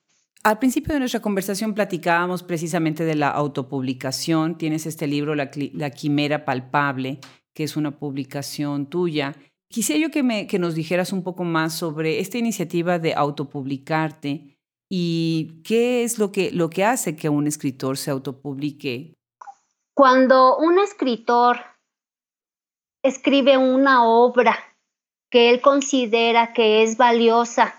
Al 0.45 0.59
principio 0.59 0.95
de 0.95 1.01
nuestra 1.01 1.21
conversación 1.21 1.75
platicábamos 1.75 2.43
precisamente 2.43 3.05
de 3.05 3.15
la 3.15 3.29
autopublicación. 3.29 4.57
Tienes 4.57 4.87
este 4.87 5.07
libro, 5.07 5.35
La, 5.35 5.51
Quimera 5.91 6.45
Palpable, 6.45 7.19
que 7.53 7.65
es 7.65 7.77
una 7.77 7.99
publicación 7.99 8.87
tuya. 8.87 9.35
Quisiera 9.71 10.01
yo 10.01 10.11
que, 10.11 10.23
me, 10.23 10.47
que 10.47 10.59
nos 10.59 10.75
dijeras 10.75 11.13
un 11.13 11.23
poco 11.23 11.45
más 11.45 11.75
sobre 11.75 12.21
esta 12.21 12.39
iniciativa 12.39 12.99
de 12.99 13.15
autopublicarte 13.15 14.57
y 14.91 15.61
qué 15.63 16.05
es 16.05 16.19
lo 16.19 16.33
que, 16.33 16.51
lo 16.51 16.71
que 16.71 16.85
hace 16.85 17.17
que 17.17 17.29
un 17.29 17.47
escritor 17.47 17.99
se 17.99 18.11
autopublique. 18.11 19.15
Cuando 19.95 20.57
un 20.57 20.79
escritor 20.79 21.59
escribe 23.03 23.59
una 23.59 24.05
obra 24.05 24.59
que 25.31 25.51
él 25.51 25.61
considera 25.61 26.55
que 26.55 26.83
es 26.83 26.97
valiosa, 26.97 27.75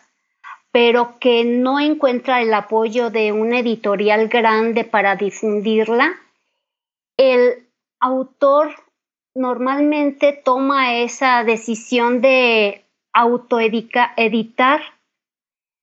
pero 0.71 1.17
que 1.19 1.43
no 1.43 1.79
encuentra 1.79 2.41
el 2.41 2.53
apoyo 2.53 3.09
de 3.09 3.31
una 3.31 3.59
editorial 3.59 4.27
grande 4.27 4.83
para 4.83 5.15
difundirla, 5.15 6.13
el 7.17 7.67
autor 7.99 8.75
normalmente 9.39 10.33
toma 10.33 10.95
esa 10.95 11.45
decisión 11.45 12.19
de 12.19 12.85
autoeditar, 13.13 14.81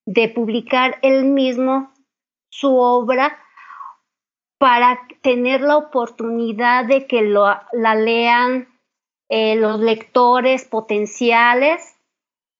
de 0.06 0.28
publicar 0.28 0.98
él 1.00 1.24
mismo 1.24 1.90
su 2.50 2.76
obra 2.76 3.38
para 4.58 5.00
tener 5.22 5.62
la 5.62 5.78
oportunidad 5.78 6.84
de 6.84 7.06
que 7.06 7.22
la 7.22 7.94
lean 7.94 8.68
eh, 9.30 9.56
los 9.56 9.80
lectores 9.80 10.66
potenciales 10.66 11.96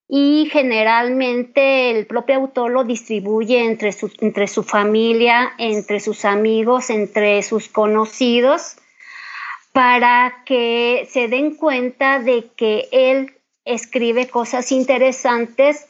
y 0.09 0.49
generalmente 0.51 1.91
el 1.91 2.07
propio 2.07 2.37
autor 2.37 2.71
lo 2.71 2.85
distribuye 2.85 3.65
entre 3.65 3.93
su, 3.93 4.11
entre 4.21 4.49
su 4.49 4.63
familia, 4.63 5.53
entre 5.59 6.01
sus 6.01 6.25
amigos, 6.25 6.89
entre 6.89 7.43
sus 7.43 7.69
conocidos, 7.69 8.79
para 9.77 10.43
que 10.47 11.07
se 11.11 11.29
den 11.29 11.55
cuenta 11.55 12.19
de 12.19 12.49
que 12.57 12.89
él 12.93 13.35
escribe 13.67 14.27
cosas 14.27 14.73
interesantes 14.73 15.87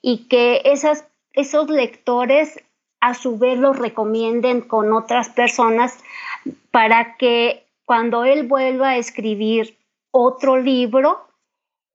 y 0.00 0.28
que 0.28 0.62
esos 0.64 1.68
lectores 1.68 2.62
a 3.00 3.14
su 3.14 3.36
vez 3.36 3.58
los 3.58 3.76
recomienden 3.76 4.60
con 4.60 4.92
otras 4.92 5.30
personas 5.30 5.98
para 6.70 7.16
que 7.16 7.66
cuando 7.84 8.24
él 8.24 8.46
vuelva 8.46 8.90
a 8.90 8.98
escribir 8.98 9.78
otro 10.12 10.56
libro, 10.56 11.26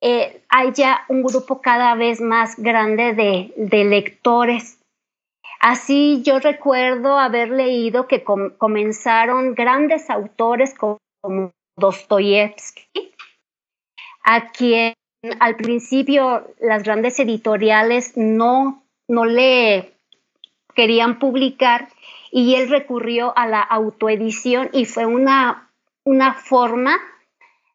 eh, 0.02 0.44
haya 0.50 1.06
un 1.08 1.24
grupo 1.24 1.62
cada 1.62 1.96
vez 1.96 2.20
más 2.20 2.58
grande 2.58 3.14
de, 3.14 3.84
lectores. 3.86 4.78
Así 5.62 6.22
yo 6.22 6.40
recuerdo 6.40 7.18
haber 7.18 7.50
leído 7.50 8.10
que 8.10 8.26
comenzaron 8.26 9.56
grandes 9.56 10.10
autores 10.10 10.74
Dostoyevsky, 11.78 13.14
a 14.24 14.52
quien 14.52 14.94
al 15.40 15.56
principio 15.56 16.48
las 16.60 16.84
grandes 16.84 17.20
editoriales 17.20 18.14
no, 18.16 18.84
no 19.08 19.26
le 19.26 19.94
querían 20.76 21.20
publicar 21.20 21.90
y 22.32 22.56
él 22.56 22.70
recurrió 22.70 23.38
a 23.38 23.48
la 23.48 23.62
autoedición 23.62 24.70
y 24.72 24.86
fue 24.86 25.06
una, 25.06 25.72
una 26.06 26.34
forma 26.34 26.98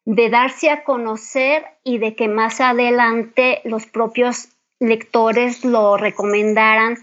de 0.05 0.29
darse 0.29 0.69
a 0.69 0.83
conocer 0.83 1.65
y 1.83 1.97
de 1.97 2.15
que 2.15 2.27
más 2.27 2.61
adelante 2.61 3.61
los 3.63 3.85
propios 3.85 4.49
lectores 4.79 5.65
lo 5.65 5.97
recomendaran 5.97 6.97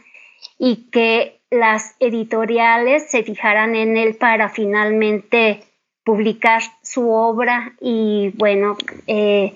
y 0.59 0.88
que 0.90 1.40
las 1.51 1.97
editoriales 2.01 3.11
se 3.11 3.22
fijaran 3.22 3.76
en 3.76 3.97
él 3.97 4.16
para 4.16 4.49
finalmente 4.49 5.62
publicar 6.05 6.62
su 6.82 7.11
obra 7.11 7.74
y 7.80 8.30
bueno, 8.36 8.76
eh, 9.07 9.55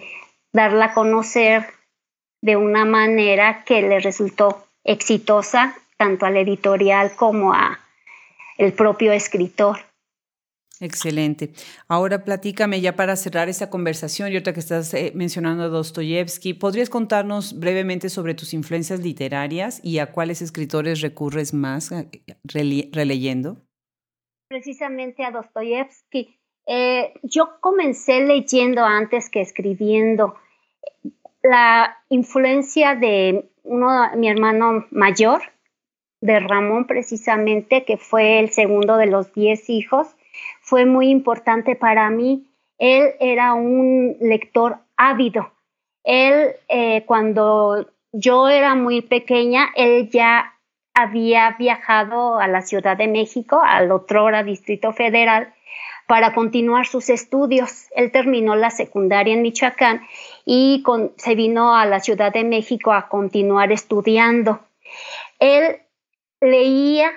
darla 0.53 0.86
a 0.86 0.94
conocer 0.94 1.66
de 2.42 2.57
una 2.57 2.84
manera 2.84 3.64
que 3.64 3.82
le 3.82 4.01
resultó 4.01 4.66
exitosa 4.84 5.76
tanto 5.97 6.26
al 6.26 6.36
editorial 6.36 7.12
como 7.16 7.53
a 7.53 7.80
el 8.59 8.72
propio 8.72 9.12
escritor. 9.12 9.78
Excelente. 10.78 11.53
Ahora 11.88 12.22
platícame 12.24 12.82
ya 12.82 12.97
para 12.97 13.16
cerrar 13.16 13.49
esta 13.49 13.70
conversación, 13.70 14.28
y 14.28 14.32
ahorita 14.32 14.53
que 14.53 14.61
estás 14.61 14.92
eh, 14.92 15.11
mencionando 15.14 15.64
a 15.64 15.68
Dostoyevsky, 15.68 16.53
¿podrías 16.53 16.90
contarnos 16.90 17.59
brevemente 17.59 18.11
sobre 18.11 18.34
tus 18.34 18.53
influencias 18.53 19.01
literarias 19.01 19.80
y 19.82 19.99
a 19.99 20.12
cuáles 20.12 20.42
escritores 20.42 21.01
recurres 21.01 21.55
más 21.55 21.92
eh, 21.92 22.09
releyendo? 22.44 23.66
Precisamente 24.49 25.24
a 25.24 25.32
Dostoyevsky. 25.32 26.38
Eh, 26.66 27.14
yo 27.22 27.61
comencé 27.61 28.20
leyendo 28.20 28.84
antes 28.84 29.28
que 29.28 29.40
escribiendo. 29.40 30.36
La 31.42 31.97
influencia 32.09 32.94
de 32.94 33.51
uno, 33.64 34.11
mi 34.16 34.28
hermano 34.28 34.86
mayor, 34.90 35.42
de 36.20 36.40
Ramón 36.40 36.86
precisamente, 36.86 37.84
que 37.84 37.97
fue 37.97 38.40
el 38.40 38.51
segundo 38.51 38.97
de 38.97 39.07
los 39.07 39.32
diez 39.32 39.68
hijos, 39.68 40.16
fue 40.61 40.86
muy 40.86 41.11
importante 41.11 41.76
para 41.76 42.11
mí. 42.11 42.47
Él 42.78 43.14
era 43.20 43.55
un 43.55 44.16
lector 44.20 44.78
ávido. 44.97 45.53
Él, 46.05 46.55
eh, 46.68 47.05
cuando 47.07 47.86
yo 48.12 48.49
era 48.49 48.74
muy 48.74 49.03
pequeña, 49.03 49.68
él 49.74 50.09
ya 50.11 50.55
había 50.97 51.55
viajado 51.59 52.40
a 52.40 52.49
la 52.49 52.62
Ciudad 52.62 52.97
de 52.97 53.07
México, 53.07 53.61
al 53.62 53.92
otrora 53.92 54.42
Distrito 54.42 54.92
Federal, 54.92 55.53
para 56.07 56.34
continuar 56.34 56.86
sus 56.86 57.11
estudios. 57.11 57.86
Él 57.94 58.11
terminó 58.11 58.57
la 58.57 58.70
secundaria 58.70 59.34
en 59.34 59.42
Michoacán 59.42 60.07
y 60.44 60.82
se 61.16 61.34
vino 61.34 61.76
a 61.76 61.84
la 61.84 62.01
Ciudad 62.01 62.32
de 62.32 62.44
México 62.44 62.92
a 62.92 63.09
continuar 63.09 63.72
estudiando. 63.72 64.61
Él 65.38 65.82
leía 66.40 67.12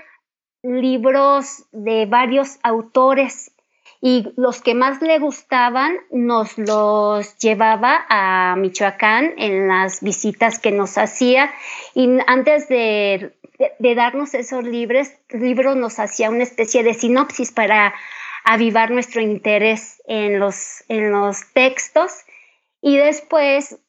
libros 0.62 1.66
de 1.72 2.06
varios 2.06 2.60
autores 2.64 3.54
y 4.02 4.32
los 4.38 4.62
que 4.62 4.76
más 4.76 5.02
le 5.02 5.20
gustaban 5.20 5.98
nos 6.12 6.58
los 6.58 7.38
llevaba 7.38 8.06
a 8.10 8.56
Michoacán 8.58 9.34
en 9.38 9.68
las 9.68 10.02
visitas 10.02 10.60
que 10.60 10.72
nos 10.72 10.98
hacía 10.98 11.52
y 11.94 12.10
antes 12.28 12.70
de, 12.70 13.39
darnos 13.96 14.34
esos 14.34 14.64
libros, 14.64 15.10
libros 15.30 15.76
nos 15.76 16.00
hacía 16.00 16.30
una 16.30 16.44
especie 16.44 16.84
de 16.84 16.94
sinopsis 16.94 17.52
para 17.52 17.94
avivar 18.46 18.92
nuestro 18.92 19.22
interés 19.22 20.02
en 20.08 20.40
los, 20.40 20.84
en 20.88 21.12
los 21.12 21.52
textos 21.54 22.12
y 22.82 22.98
después 22.98 23.80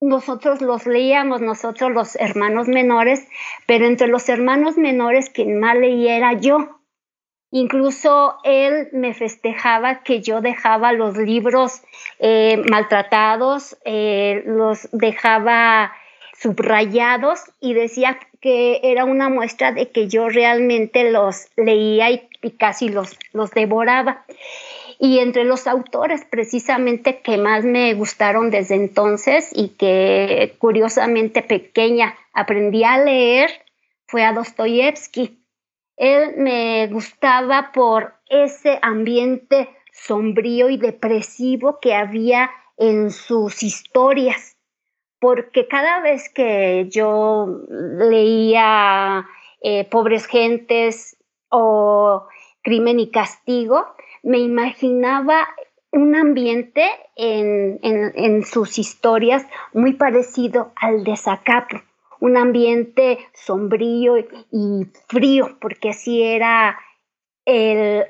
nosotros 0.00 0.60
los 0.60 0.86
leíamos, 0.86 1.40
nosotros 1.40 1.90
los 1.92 2.16
hermanos 2.16 2.68
menores, 2.68 3.26
pero 3.66 3.86
entre 3.86 4.08
los 4.08 4.28
hermanos 4.28 4.76
menores 4.76 5.30
quien 5.30 5.58
más 5.58 5.76
leía 5.76 6.16
era 6.16 6.32
yo. 6.34 6.80
Incluso 7.50 8.36
él 8.42 8.88
me 8.92 9.14
festejaba 9.14 10.02
que 10.02 10.20
yo 10.20 10.40
dejaba 10.40 10.92
los 10.92 11.16
libros 11.16 11.82
eh, 12.18 12.62
maltratados, 12.68 13.78
eh, 13.84 14.42
los 14.44 14.88
dejaba 14.92 15.92
subrayados 16.36 17.40
y 17.60 17.74
decía 17.74 18.18
que 18.44 18.80
era 18.82 19.06
una 19.06 19.30
muestra 19.30 19.72
de 19.72 19.90
que 19.90 20.06
yo 20.06 20.28
realmente 20.28 21.10
los 21.10 21.46
leía 21.56 22.10
y, 22.10 22.28
y 22.42 22.50
casi 22.50 22.90
los, 22.90 23.16
los 23.32 23.50
devoraba. 23.52 24.26
Y 24.98 25.20
entre 25.20 25.44
los 25.44 25.66
autores 25.66 26.26
precisamente 26.28 27.22
que 27.22 27.38
más 27.38 27.64
me 27.64 27.94
gustaron 27.94 28.50
desde 28.50 28.74
entonces 28.74 29.50
y 29.54 29.68
que 29.68 30.56
curiosamente 30.58 31.40
pequeña 31.40 32.18
aprendí 32.34 32.84
a 32.84 32.98
leer 32.98 33.48
fue 34.08 34.24
a 34.24 34.34
Dostoyevsky. 34.34 35.42
Él 35.96 36.34
me 36.36 36.86
gustaba 36.88 37.72
por 37.72 38.12
ese 38.28 38.78
ambiente 38.82 39.70
sombrío 39.90 40.68
y 40.68 40.76
depresivo 40.76 41.78
que 41.80 41.94
había 41.94 42.50
en 42.76 43.10
sus 43.10 43.62
historias, 43.62 44.53
porque 45.24 45.66
cada 45.66 46.00
vez 46.00 46.28
que 46.28 46.86
yo 46.90 47.62
leía 47.70 49.24
eh, 49.62 49.88
Pobres 49.88 50.26
Gentes 50.26 51.16
o 51.48 52.26
Crimen 52.62 53.00
y 53.00 53.10
Castigo, 53.10 53.86
me 54.22 54.40
imaginaba 54.40 55.48
un 55.92 56.14
ambiente 56.14 56.86
en, 57.16 58.44
sus 58.44 58.78
historias 58.78 59.46
muy 59.72 59.94
parecido 59.94 60.72
al 60.76 61.04
de 61.04 61.16
Zacapu, 61.16 61.78
un 62.20 62.36
ambiente 62.36 63.18
sombrío 63.32 64.18
y 64.18 64.86
frío, 65.08 65.56
porque 65.58 65.88
así 65.88 66.22
era 66.22 66.78
el, 67.46 68.04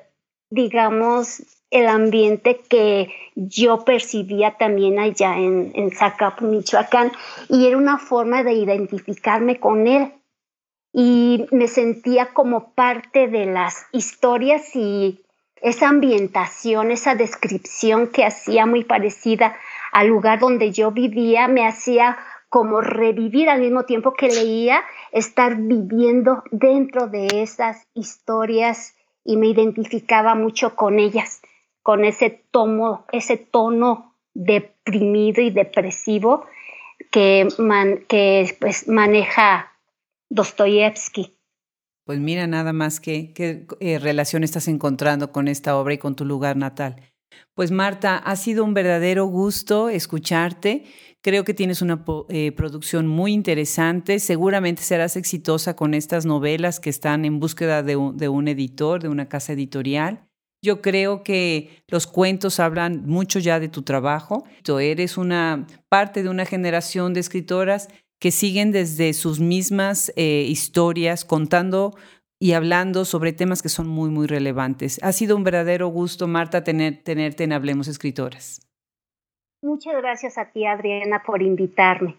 digamos, 0.55 1.43
el 1.71 1.89
ambiente 1.89 2.61
que 2.69 3.13
yo 3.35 3.85
percibía 3.85 4.57
también 4.57 4.99
allá 4.99 5.37
en, 5.37 5.73
en 5.75 5.91
Zacapu, 5.91 6.47
Michoacán, 6.47 7.11
y 7.49 7.67
era 7.67 7.77
una 7.77 7.99
forma 7.99 8.45
de 8.45 8.53
identificarme 8.53 9.59
con 9.59 9.87
él. 9.87 10.13
Y 10.93 11.47
me 11.51 11.67
sentía 11.67 12.33
como 12.33 12.73
parte 12.75 13.27
de 13.27 13.47
las 13.47 13.87
historias 13.91 14.77
y 14.77 15.21
esa 15.57 15.89
ambientación, 15.89 16.93
esa 16.93 17.17
descripción 17.17 18.09
que 18.09 18.25
hacía 18.25 18.67
muy 18.67 18.85
parecida 18.85 19.57
al 19.91 20.07
lugar 20.07 20.39
donde 20.39 20.71
yo 20.71 20.93
vivía, 20.93 21.49
me 21.49 21.67
hacía 21.67 22.17
como 22.49 22.81
revivir 22.81 23.51
al 23.51 23.61
mismo 23.61 23.85
tiempo 23.85 24.13
que 24.13 24.29
leía, 24.29 24.83
estar 25.11 25.57
viviendo 25.57 26.45
dentro 26.53 27.09
de 27.09 27.27
esas 27.43 27.89
historias 27.95 28.95
y 29.25 29.37
me 29.37 29.49
identificaba 29.49 30.35
mucho 30.35 30.77
con 30.77 30.99
ellas, 30.99 31.43
con 31.83 32.05
ese 32.05 32.45
tomo, 32.51 33.07
ese 33.13 33.37
tono 33.37 34.15
deprimido 34.35 35.43
y 35.43 35.51
depresivo 35.51 36.47
que, 37.11 37.49
pues, 38.61 38.89
maneja 38.89 39.73
Dostoyevsky. 40.29 41.37
Pues 42.05 42.19
mira 42.19 42.47
nada 42.47 42.73
más 42.73 43.01
que 43.01 43.33
qué 43.33 43.67
eh, 43.81 43.99
relación 43.99 44.45
estás 44.45 44.69
encontrando 44.69 45.33
con 45.33 45.49
esta 45.49 45.77
obra 45.77 45.95
y 45.95 45.99
con 45.99 46.17
tu 46.17 46.25
lugar 46.25 46.57
natal. 46.57 46.97
Pues 47.55 47.71
Marta, 47.71 48.17
ha 48.17 48.37
sido 48.37 48.65
un 48.65 48.75
verdadero 48.75 49.27
gusto 49.27 49.89
escucharte. 49.89 50.85
Creo 51.21 51.45
que 51.45 51.55
tienes 51.55 51.81
una 51.81 52.05
eh, 52.29 52.53
producción 52.53 53.07
muy 53.07 53.33
interesante. 53.33 54.19
Seguramente 54.19 54.83
serás 54.83 55.17
exitosa 55.17 55.75
con 55.75 55.95
estas 55.95 56.27
novelas 56.27 56.81
que 56.81 56.91
están 56.91 57.25
en 57.25 57.41
búsqueda 57.41 57.83
de 57.83 57.97
un, 57.97 58.49
editor, 58.49 59.03
de 59.03 59.09
una 59.09 59.29
casa 59.29 59.55
editorial. 59.55 60.29
Yo 60.63 60.83
creo 60.83 61.23
que 61.23 61.83
los 61.89 62.07
cuentos 62.07 62.61
hablan 62.61 63.07
mucho 63.07 63.39
ya 63.39 63.61
de 63.61 63.69
tu 63.69 63.83
trabajo. 63.83 64.45
Tú 64.63 64.79
eres 64.79 65.17
una 65.17 65.67
parte 65.89 66.23
de 66.23 66.29
una 66.29 66.45
generación 66.45 67.15
de 67.15 67.21
escritoras 67.21 67.89
que 68.19 68.31
siguen 68.31 68.73
desde 68.73 69.13
sus 69.13 69.41
mismas 69.41 70.13
eh, 70.17 70.47
historias 70.49 71.25
contando 71.25 71.95
y 72.45 72.53
hablando 72.53 73.07
sobre 73.07 73.33
temas 73.33 73.63
que 73.63 73.71
son 73.71 73.89
muy, 73.89 74.11
muy 74.11 74.27
relevantes. 74.27 75.03
Ha 75.03 75.13
sido 75.13 75.35
un 75.35 75.45
verdadero 75.45 75.89
gusto, 75.89 76.29
Marta, 76.29 76.63
tener, 76.63 77.03
tenerte 77.03 77.45
en 77.45 77.55
Hablemos 77.55 77.89
Escritoras. 77.89 78.61
Muchas 79.63 79.95
gracias 79.97 80.37
a 80.37 80.51
ti, 80.53 80.67
Adriana, 80.67 81.23
por 81.25 81.41
invitarme. 81.41 82.17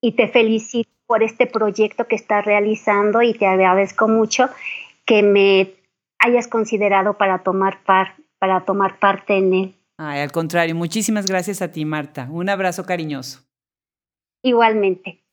Y 0.00 0.12
te 0.12 0.28
felicito 0.28 0.88
por 1.08 1.24
este 1.24 1.48
proyecto 1.48 2.06
que 2.06 2.14
estás 2.14 2.44
realizando 2.44 3.22
y 3.22 3.34
te 3.34 3.46
agradezco 3.46 4.06
mucho 4.06 4.50
que 5.04 5.24
me 5.24 5.74
hayas 6.20 6.46
considerado 6.46 7.18
para 7.18 7.42
tomar, 7.42 7.80
para 8.38 8.64
tomar 8.64 9.00
parte 9.00 9.36
en 9.36 9.52
él. 9.52 9.74
Ay, 9.98 10.20
al 10.20 10.30
contrario, 10.30 10.76
muchísimas 10.76 11.26
gracias 11.26 11.60
a 11.60 11.72
ti, 11.72 11.84
Marta. 11.84 12.28
Un 12.30 12.48
abrazo 12.50 12.86
cariñoso. 12.86 13.40
Igualmente. 14.44 15.25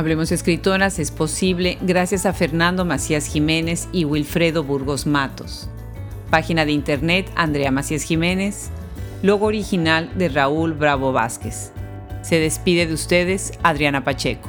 Hablemos 0.00 0.32
Escritoras 0.32 0.98
es 0.98 1.10
posible 1.10 1.76
gracias 1.82 2.24
a 2.24 2.32
Fernando 2.32 2.86
Macías 2.86 3.26
Jiménez 3.26 3.86
y 3.92 4.06
Wilfredo 4.06 4.64
Burgos 4.64 5.06
Matos. 5.06 5.68
Página 6.30 6.64
de 6.64 6.72
internet 6.72 7.30
Andrea 7.36 7.70
Macías 7.70 8.02
Jiménez. 8.02 8.70
Logo 9.22 9.44
original 9.44 10.10
de 10.16 10.30
Raúl 10.30 10.72
Bravo 10.72 11.12
Vázquez. 11.12 11.72
Se 12.22 12.40
despide 12.40 12.86
de 12.86 12.94
ustedes 12.94 13.52
Adriana 13.62 14.02
Pacheco. 14.02 14.48